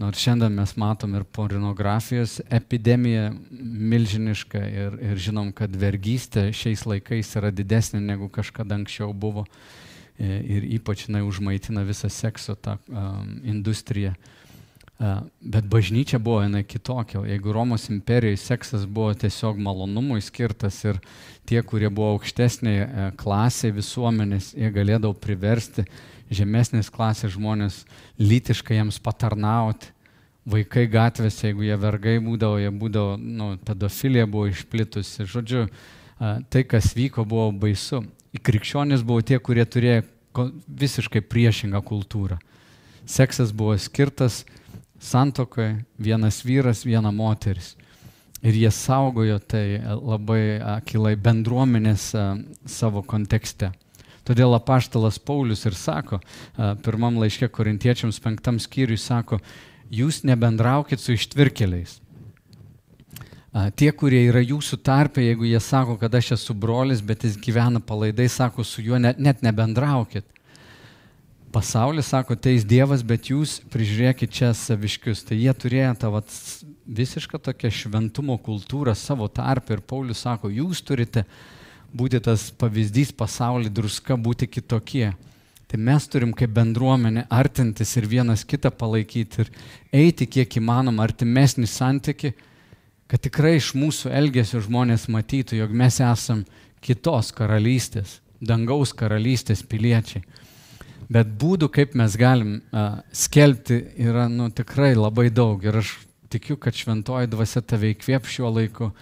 Nors 0.02 0.20
šiandien 0.22 0.54
mes 0.56 0.72
matom 0.80 1.14
ir 1.18 1.24
pornografijos 1.24 2.38
epidemiją 2.50 3.30
milžinišką 3.52 4.62
ir, 4.68 4.98
ir 5.10 5.20
žinom, 5.20 5.52
kad 5.56 5.74
vergystė 5.76 6.48
šiais 6.56 6.86
laikais 6.88 7.34
yra 7.38 7.52
didesnė 7.54 8.00
negu 8.00 8.30
kažkada 8.32 8.78
anksčiau 8.80 9.12
buvo 9.12 9.44
e, 9.46 10.38
ir 10.56 10.68
ypač 10.78 11.06
jinai 11.06 11.22
užmaitina 11.26 11.84
visą 11.88 12.10
sekso 12.10 12.56
tą 12.56 12.78
um, 12.88 13.36
industriją. 13.44 14.14
Uh, 14.16 14.41
bet 14.98 15.66
bažnyčia 15.66 16.18
buvo 16.22 16.42
jinai 16.42 16.62
kitokia. 16.64 17.24
Jeigu 17.26 17.52
Romos 17.52 17.88
imperijoje 17.90 18.36
seksas 18.36 18.84
buvo 18.86 19.14
tiesiog 19.14 19.58
malonumui 19.58 20.20
skirtas 20.22 20.78
ir 20.84 21.00
tie, 21.48 21.62
kurie 21.66 21.90
buvo 21.90 22.12
aukštesnėje 22.16 22.84
uh, 22.86 23.08
klasėje 23.18 23.74
visuomenės, 23.80 24.52
jie 24.54 24.70
galėdavo 24.74 25.16
priversti 25.18 25.86
žemesnės 26.32 26.90
klasės 26.92 27.34
žmonės 27.34 27.82
lytiškai 28.20 28.78
jiems 28.78 29.00
patarnauti. 29.02 29.90
Vaikai 30.48 30.88
gatvėse, 30.90 31.46
jeigu 31.46 31.62
jie 31.68 31.76
vergai 31.78 32.16
būdavo, 32.22 32.56
jie 32.58 32.70
būdavo, 32.74 33.14
nu, 33.18 33.52
pedofilija 33.62 34.26
buvo 34.26 34.48
išplitusi. 34.50 35.26
Žodžiu, 35.30 35.68
tai, 36.50 36.64
kas 36.66 36.88
vyko, 36.98 37.22
buvo 37.28 37.52
baisu. 37.62 38.02
Krikščionys 38.42 39.04
buvo 39.06 39.22
tie, 39.22 39.38
kurie 39.38 39.62
turėjo 39.62 40.02
visiškai 40.66 41.22
priešingą 41.30 41.82
kultūrą. 41.86 42.40
Seksas 43.06 43.52
buvo 43.54 43.76
skirtas 43.78 44.42
santokai, 45.02 45.82
vienas 45.98 46.42
vyras, 46.46 46.84
viena 46.86 47.10
moteris. 47.12 47.74
Ir 48.42 48.56
jie 48.58 48.70
saugojo 48.74 49.38
tai 49.38 49.78
labai 49.78 50.58
akilai 50.78 51.14
bendruomenės 51.14 52.08
savo 52.66 53.02
kontekste. 53.06 53.70
Todėl 54.26 54.54
apaštalas 54.54 55.18
Paulius 55.18 55.64
ir 55.66 55.74
sako, 55.78 56.20
pirmam 56.82 57.18
laiške 57.18 57.48
korintiečiams 57.50 58.20
penktam 58.22 58.58
skyriui 58.62 58.98
sako, 58.98 59.38
jūs 59.90 60.22
nebendraukit 60.26 61.02
su 61.02 61.14
ištvirkeliais. 61.14 61.98
Tie, 63.76 63.90
kurie 63.92 64.22
yra 64.30 64.40
jūsų 64.40 64.78
tarpe, 64.80 65.20
jeigu 65.20 65.44
jie 65.44 65.58
sako, 65.60 65.98
kad 66.00 66.14
aš 66.16 66.32
esu 66.38 66.54
brolis, 66.56 67.02
bet 67.04 67.26
jis 67.26 67.34
gyvena 67.36 67.82
palaidai, 67.84 68.30
sako, 68.32 68.64
su 68.64 68.80
juo 68.80 68.96
net, 69.02 69.18
net 69.20 69.42
nebendraukit. 69.44 70.24
Pasaulis 71.52 72.08
sako, 72.08 72.32
teis 72.40 72.64
Dievas, 72.64 73.02
bet 73.04 73.28
jūs 73.28 73.58
prižiūrėkit 73.72 74.30
čia 74.32 74.52
saviškius. 74.56 75.20
Tai 75.28 75.36
jie 75.36 75.52
turėjo 75.52 75.90
tą 76.00 76.08
vat, 76.14 76.36
visišką 76.88 77.40
tokią 77.44 77.68
šventumo 77.76 78.38
kultūrą 78.40 78.94
savo 78.96 79.28
tarpe 79.28 79.76
ir 79.76 79.82
Paulius 79.84 80.22
sako, 80.24 80.48
jūs 80.48 80.80
turite 80.80 81.26
būti 81.92 82.22
tas 82.24 82.46
pavyzdys 82.56 83.12
pasaulį, 83.12 83.68
druska, 83.68 84.16
būti 84.16 84.48
kitokie. 84.48 85.10
Tai 85.68 85.80
mes 85.80 86.08
turim 86.08 86.32
kaip 86.36 86.54
bendruomenė 86.56 87.26
artintis 87.32 87.92
ir 88.00 88.08
vienas 88.08 88.46
kitą 88.48 88.72
palaikyti 88.72 89.44
ir 89.44 89.52
eiti 89.92 90.26
kiek 90.28 90.56
įmanoma 90.56 91.04
artimesnį 91.04 91.68
santyki, 91.68 92.32
kad 93.08 93.20
tikrai 93.20 93.58
iš 93.58 93.74
mūsų 93.76 94.08
elgesio 94.08 94.60
žmonės 94.64 95.04
matytų, 95.12 95.60
jog 95.60 95.76
mes 95.76 96.00
esam 96.00 96.46
kitos 96.80 97.28
karalystės, 97.36 98.22
dangaus 98.40 98.96
karalystės 98.96 99.60
piliečiai. 99.68 100.24
Bet 101.12 101.32
būdų, 101.40 101.68
kaip 101.72 101.96
mes 101.98 102.14
galim 102.16 102.60
uh, 102.60 103.02
skelbti, 103.12 103.82
yra 104.00 104.28
nu, 104.32 104.48
tikrai 104.54 104.94
labai 104.96 105.28
daug. 105.34 105.60
Ir 105.66 105.82
aš 105.82 105.96
tikiu, 106.32 106.56
kad 106.56 106.76
šventoji 106.76 107.28
dvasia 107.32 107.60
tave 107.60 107.90
įkvėp 107.92 108.28
šiuo 108.30 108.52
laiku 108.54 108.92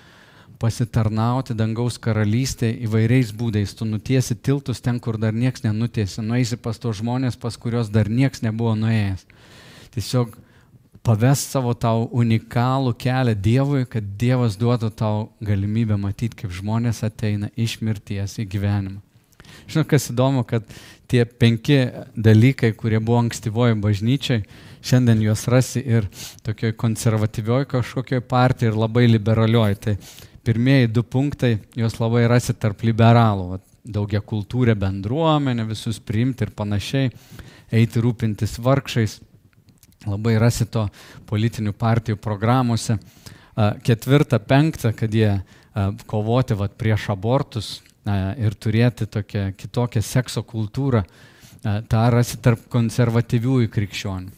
pasitarnauti 0.61 1.55
dangaus 1.57 1.97
karalystė 2.03 2.73
įvairiais 2.87 3.31
būdais. 3.37 3.73
Tu 3.77 3.87
nutiesi 3.89 4.37
tiltus 4.37 4.83
ten, 4.85 4.99
kur 5.01 5.19
dar 5.21 5.37
niekas 5.37 5.65
nenutiesi, 5.65 6.25
nueisi 6.25 6.59
pas 6.61 6.81
tos 6.81 6.99
žmonės, 7.01 7.39
pas 7.41 7.57
kurios 7.57 7.93
dar 7.93 8.11
niekas 8.11 8.43
nebuvo 8.45 8.75
nuėjęs. 8.81 9.25
Tiesiog 9.95 10.35
pavest 11.07 11.55
savo 11.55 11.73
tau 11.75 12.09
unikalų 12.13 12.93
kelią 13.01 13.37
Dievui, 13.39 13.85
kad 13.89 14.17
Dievas 14.21 14.59
duotų 14.61 14.91
tau 14.97 15.29
galimybę 15.41 15.97
matyti, 16.01 16.43
kaip 16.43 16.53
žmonės 16.59 17.05
ateina 17.07 17.53
iš 17.57 17.79
mirties 17.85 18.37
į 18.43 18.49
gyvenimą. 18.51 19.01
Žinau, 19.71 19.87
kas 19.89 20.11
įdomu, 20.13 20.45
kad 20.49 20.67
tie 21.11 21.25
penki 21.27 21.79
dalykai, 22.15 22.73
kurie 22.79 23.01
buvo 23.03 23.19
ankstyvoji 23.25 23.79
bažnyčiai, 23.83 24.45
šiandien 24.87 25.23
juos 25.25 25.47
rasi 25.51 25.83
ir 25.83 26.07
tokioj 26.47 26.77
konservatyvioj 26.81 27.67
kažkokioj 27.71 28.23
partijai 28.31 28.71
ir 28.71 28.79
labai 28.79 29.09
liberalioj. 29.11 29.75
Tai 29.83 29.97
pirmieji 30.47 30.93
du 30.95 31.03
punktai, 31.03 31.57
juos 31.77 31.99
labai 32.01 32.27
rasi 32.31 32.55
tarp 32.55 32.85
liberalų. 32.87 33.61
Daugia 33.91 34.21
kultūrė 34.21 34.77
bendruomenė, 34.79 35.65
visus 35.69 35.99
priimti 36.05 36.47
ir 36.47 36.55
panašiai, 36.57 37.11
eiti 37.73 38.03
rūpintis 38.05 38.59
vargšais. 38.63 39.19
Labai 40.09 40.39
rasi 40.41 40.65
to 40.65 40.87
politinių 41.29 41.75
partijų 41.77 42.17
programuose. 42.21 42.97
Ketvirta, 43.85 44.39
penkta, 44.41 44.95
kad 44.97 45.13
jie 45.13 45.41
kovoti 46.09 46.57
vat, 46.57 46.77
prieš 46.81 47.11
abortus 47.13 47.81
ir 48.41 48.57
turėti 48.57 49.07
tokią 49.11 49.51
kitokią 49.59 50.03
sekso 50.03 50.43
kultūrą, 50.47 51.05
tą 51.61 52.03
rasi 52.15 52.41
tarp 52.43 52.67
konservatyviųjų 52.73 53.71
krikščionių. 53.73 54.37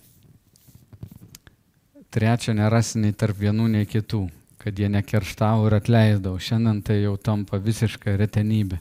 Trečia, 2.13 2.53
nerasi 2.53 3.01
nei 3.01 3.15
tarp 3.17 3.39
vienų, 3.41 3.71
nei 3.73 3.89
kitų 3.89 4.27
kad 4.63 4.79
jie 4.79 4.89
nekerštavo 4.89 5.67
ir 5.67 5.77
atleisdavo. 5.81 6.39
Šiandien 6.39 6.83
tai 6.87 7.01
jau 7.03 7.17
tampa 7.19 7.59
visiška 7.59 8.15
retenybė, 8.21 8.79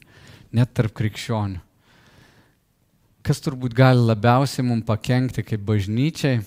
net 0.54 0.74
tarp 0.78 0.94
krikščionių. 0.98 1.62
Kas 3.26 3.42
turbūt 3.42 3.74
gali 3.78 4.02
labiausiai 4.02 4.66
mums 4.66 4.86
pakengti 4.86 5.44
kaip 5.46 5.62
bažnyčiai 5.66 6.42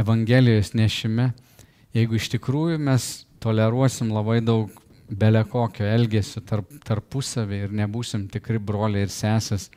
Evangelijos 0.00 0.72
nešime, 0.76 1.30
jeigu 1.96 2.16
iš 2.16 2.30
tikrųjų 2.36 2.78
mes 2.80 3.08
toleruosim 3.42 4.12
labai 4.14 4.38
daug 4.44 4.70
belekokio 5.10 5.86
elgesio 5.86 6.42
tarp, 6.46 6.70
tarpusavį 6.86 7.64
ir 7.66 7.74
nebūsim 7.82 8.28
tikri 8.32 8.60
broliai 8.62 9.06
ir 9.06 9.12
sesės, 9.14 9.68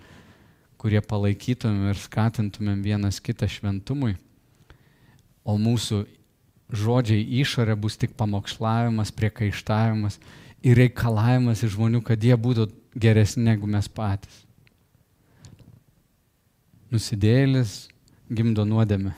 kurie 0.78 1.02
palaikytumėm 1.02 1.90
ir 1.92 2.00
skatintumėm 2.00 2.84
vienas 2.84 3.22
kitą 3.24 3.48
šventumui, 3.50 4.18
o 5.44 5.56
mūsų 5.60 6.04
žodžiai 6.74 7.24
išorė 7.42 7.76
bus 7.80 7.98
tik 8.00 8.16
pamokslavimas, 8.20 9.14
priekaištavimas 9.16 10.20
ir 10.64 10.80
reikalavimas 10.80 11.64
iš 11.64 11.76
žmonių, 11.78 12.04
kad 12.06 12.24
jie 12.24 12.36
būtų 12.36 12.70
geresni 12.96 13.46
negu 13.48 13.68
mes 13.70 13.88
patys. 13.90 14.42
Nusidėlis 16.94 17.88
gimdo 18.30 18.66
nuodėmę. 18.68 19.16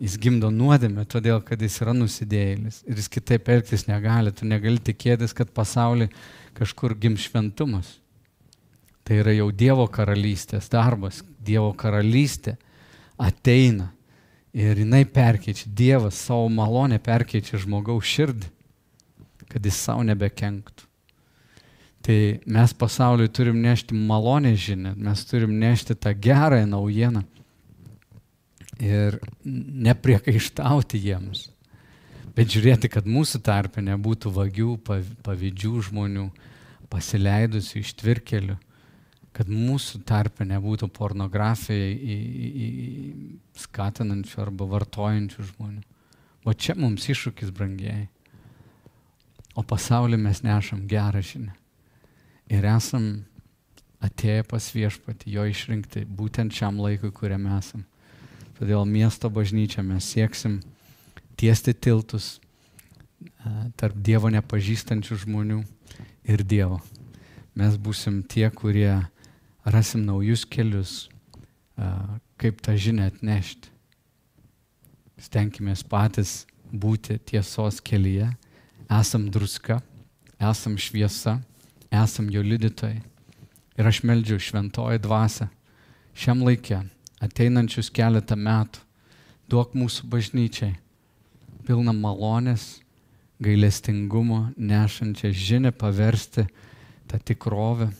Jis 0.00 0.16
gimdo 0.16 0.48
nuodėmę, 0.48 1.04
todėl 1.04 1.42
kad 1.44 1.60
jis 1.60 1.76
yra 1.82 1.92
nusidėjėlis 1.92 2.82
ir 2.88 3.00
jis 3.00 3.10
kitaip 3.12 3.50
elgtis 3.52 3.84
negali. 3.88 4.32
Tu 4.32 4.48
negali 4.48 4.80
tikėtis, 4.80 5.34
kad 5.36 5.52
pasaulyje 5.52 6.08
kažkur 6.56 6.96
gim 6.96 7.18
šventumas. 7.20 7.98
Tai 9.04 9.20
yra 9.20 9.34
jau 9.36 9.50
Dievo 9.52 9.84
karalystės 9.92 10.70
darbas. 10.72 11.20
Dievo 11.44 11.74
karalystė 11.76 12.56
ateina 13.20 13.90
Ir 14.52 14.80
jinai 14.82 15.04
perkeičia, 15.06 15.68
Dievas 15.70 16.18
savo 16.18 16.48
malonę 16.50 16.98
perkeičia 16.98 17.60
žmogaus 17.62 18.08
širdį, 18.10 18.48
kad 19.46 19.66
jis 19.66 19.78
savo 19.78 20.02
nebekenktų. 20.08 20.88
Tai 22.02 22.16
mes 22.50 22.72
pasauliui 22.74 23.30
turim 23.30 23.60
nešti 23.62 23.94
malonę 23.94 24.56
žinę, 24.58 24.96
mes 24.96 25.22
turim 25.28 25.52
nešti 25.60 25.94
tą 25.94 26.14
gerąją 26.16 26.66
naujieną 26.66 27.22
ir 28.80 29.18
nepriekaištauti 29.44 31.00
jiems. 31.04 31.48
Bet 32.36 32.52
žiūrėti, 32.52 32.88
kad 32.92 33.08
mūsų 33.10 33.42
tarpe 33.44 33.82
nebūtų 33.84 34.32
vagių, 34.32 34.72
pavydžių 35.26 35.72
žmonių, 35.90 36.26
pasileidusių 36.90 37.80
iš 37.82 37.94
tvirkelių 38.00 38.56
kad 39.36 39.50
mūsų 39.50 40.02
tarpe 40.06 40.44
nebūtų 40.48 40.90
pornografijai 40.94 41.92
į, 41.94 42.16
į, 42.16 42.66
į 42.66 43.62
skatinančių 43.62 44.42
arba 44.42 44.66
vartojančių 44.74 45.46
žmonių. 45.52 45.82
O 46.44 46.54
čia 46.56 46.74
mums 46.78 47.06
iššūkis 47.12 47.52
brangiai. 47.54 48.08
O 49.54 49.62
pasaulį 49.66 50.18
mes 50.20 50.42
nešam 50.46 50.86
gerą 50.90 51.22
žinią. 51.24 51.54
Ir 52.50 52.66
esam 52.66 53.06
atėję 54.02 54.46
pas 54.50 54.66
viešpatį, 54.74 55.34
jo 55.36 55.44
išrinkti 55.46 56.04
būtent 56.04 56.54
šiam 56.56 56.80
laikui, 56.82 57.12
kuriame 57.14 57.52
esam. 57.58 57.84
Todėl 58.60 58.84
miesto 58.84 59.30
bažnyčia 59.32 59.80
mes 59.80 60.04
sieksim 60.04 60.58
tiesti 61.40 61.72
tiltus 61.72 62.34
tarp 63.80 63.96
Dievo 63.96 64.28
nepažįstančių 64.28 65.16
žmonių 65.22 65.62
ir 66.28 66.42
Dievo. 66.44 66.82
Mes 67.56 67.78
būsim 67.80 68.20
tie, 68.28 68.44
kurie 68.52 69.00
rasim 69.64 70.04
naujus 70.04 70.44
kelius, 70.44 71.08
kaip 72.36 72.60
tą 72.60 72.76
žinią 72.76 73.08
atnešti. 73.08 73.72
Stenkimės 75.20 75.80
patys 75.80 76.44
būti 76.68 77.16
tiesos 77.16 77.80
kelyje. 77.80 78.28
Esam 78.92 79.30
druska, 79.32 79.80
esam 80.36 80.76
šviesa, 80.76 81.38
esam 81.88 82.28
jo 82.28 82.44
liudytojai. 82.44 83.00
Ir 83.80 83.88
aš 83.88 84.04
meldžiu 84.04 84.36
šventoji 84.36 85.00
dvasia 85.00 85.48
šiam 86.12 86.44
laikė, 86.44 86.84
ateinančius 87.20 87.90
keletą 87.92 88.36
metų, 88.36 88.82
duok 89.50 89.74
mūsų 89.76 90.08
bažnyčiai 90.10 90.74
pilną 91.66 91.92
malonės, 91.94 92.80
gailestingumo, 93.40 94.50
nešančią 94.56 95.32
žinę 95.32 95.72
paversti 95.72 96.46
tą 97.08 97.18
tikrovę. 97.18 97.90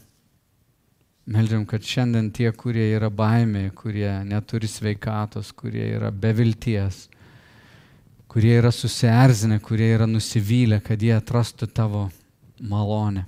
Meldžiam, 1.30 1.64
kad 1.68 1.84
šiandien 1.86 2.30
tie, 2.34 2.48
kurie 2.52 2.88
yra 2.96 3.10
baimė, 3.12 3.68
kurie 3.76 4.10
neturi 4.26 4.68
sveikatos, 4.68 5.52
kurie 5.54 5.84
yra 5.94 6.10
be 6.10 6.32
vilties, 6.34 7.04
kurie 8.30 8.56
yra 8.58 8.72
susierzinę, 8.74 9.60
kurie 9.62 9.92
yra 9.94 10.08
nusivylę, 10.10 10.80
kad 10.82 11.02
jie 11.02 11.14
atrastų 11.16 11.70
tavo 11.70 12.08
malonę. 12.60 13.26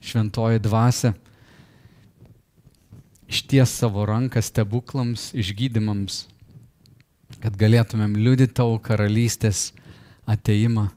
Šventoji 0.00 0.62
dvasia 0.64 1.12
išties 3.30 3.70
savo 3.78 4.04
ranką 4.08 4.42
stebuklams, 4.42 5.30
išgydymams, 5.38 6.24
kad 7.38 7.54
galėtumėm 7.58 8.16
liudyti 8.18 8.56
tavo 8.58 8.80
karalystės 8.82 9.70
ateimą. 10.28 10.88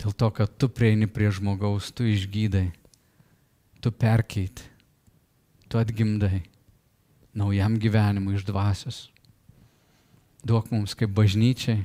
Dėl 0.00 0.16
to, 0.16 0.30
kad 0.34 0.52
tu 0.58 0.70
prieini 0.72 1.06
prie 1.06 1.30
žmogaus, 1.30 1.92
tu 1.94 2.08
išgydai, 2.08 2.70
tu 3.84 3.92
perkeiti, 3.92 4.64
tu 5.68 5.78
atgimdai 5.78 6.42
naujam 7.36 7.78
gyvenimui 7.78 8.34
iš 8.38 8.46
dvasios. 8.48 9.00
Duok 10.42 10.72
mums 10.72 10.96
kaip 10.96 11.12
bažnyčiai 11.14 11.84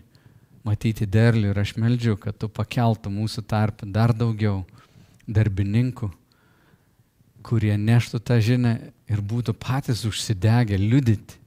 matyti 0.66 1.06
derlių 1.06 1.52
ir 1.52 1.60
aš 1.62 1.76
meldžiu, 1.78 2.16
kad 2.18 2.40
tu 2.40 2.50
pakeltų 2.50 3.12
mūsų 3.14 3.44
tarpą 3.46 3.86
dar 3.86 4.16
daugiau 4.16 4.64
darbininkų 5.28 6.10
kurie 7.46 7.76
neštų 7.78 8.20
tą 8.26 8.40
žinę 8.42 8.74
ir 9.12 9.22
būtų 9.22 9.54
patys 9.62 10.02
užsidegę 10.08 10.80
liudyti. 10.82 11.38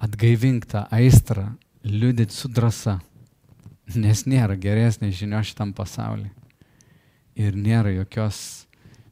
Atgaivink 0.00 0.64
tą 0.64 0.86
aistrą, 0.88 1.50
liudyti 1.84 2.32
su 2.32 2.48
drąsa, 2.48 2.96
nes 3.92 4.24
nėra 4.24 4.56
geresnės 4.56 5.18
žinios 5.18 5.50
šitam 5.50 5.74
pasaulyje. 5.76 6.32
Ir 7.40 7.56
nėra 7.56 7.92
jokios 7.92 8.66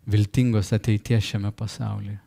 viltingos 0.09 0.73
ateities 0.73 1.29
šiame 1.29 1.53
pasaulyje. 1.53 2.19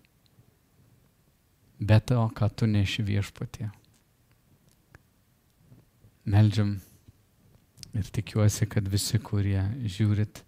Bet 1.81 2.11
to, 2.11 2.21
ką 2.37 2.49
tu 2.53 2.69
neši 2.69 3.01
viešpatie. 3.01 3.71
Meldžiam 6.29 6.75
ir 7.97 8.13
tikiuosi, 8.13 8.67
kad 8.69 8.85
visi, 8.85 9.17
kurie 9.17 9.63
žiūrit, 9.89 10.43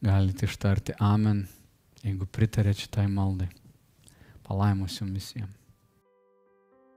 galite 0.00 0.46
ištarti 0.46 0.92
Amen, 1.02 1.48
jeigu 2.02 2.26
pritarėt 2.26 2.76
šitai 2.84 3.06
maldai. 3.10 3.48
Palaimus 4.46 5.00
jums 5.00 5.12
visiems. 5.12 5.54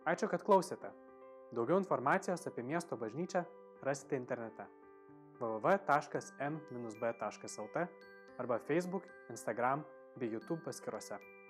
Ačiū, 0.07 0.27
kad 0.31 0.41
klausėte. 0.45 0.89
Daugiau 1.51 1.77
informacijos 1.81 2.47
apie 2.47 2.63
miesto 2.63 2.97
bažnyčią 2.97 3.43
rasite 3.83 4.15
internete 4.15 4.65
www.m-b.lt 5.41 5.87
arba 8.39 8.59
Facebook, 8.67 9.03
Instagram 9.29 9.83
bei 10.17 10.31
YouTube 10.31 10.61
paskiruose. 10.63 11.40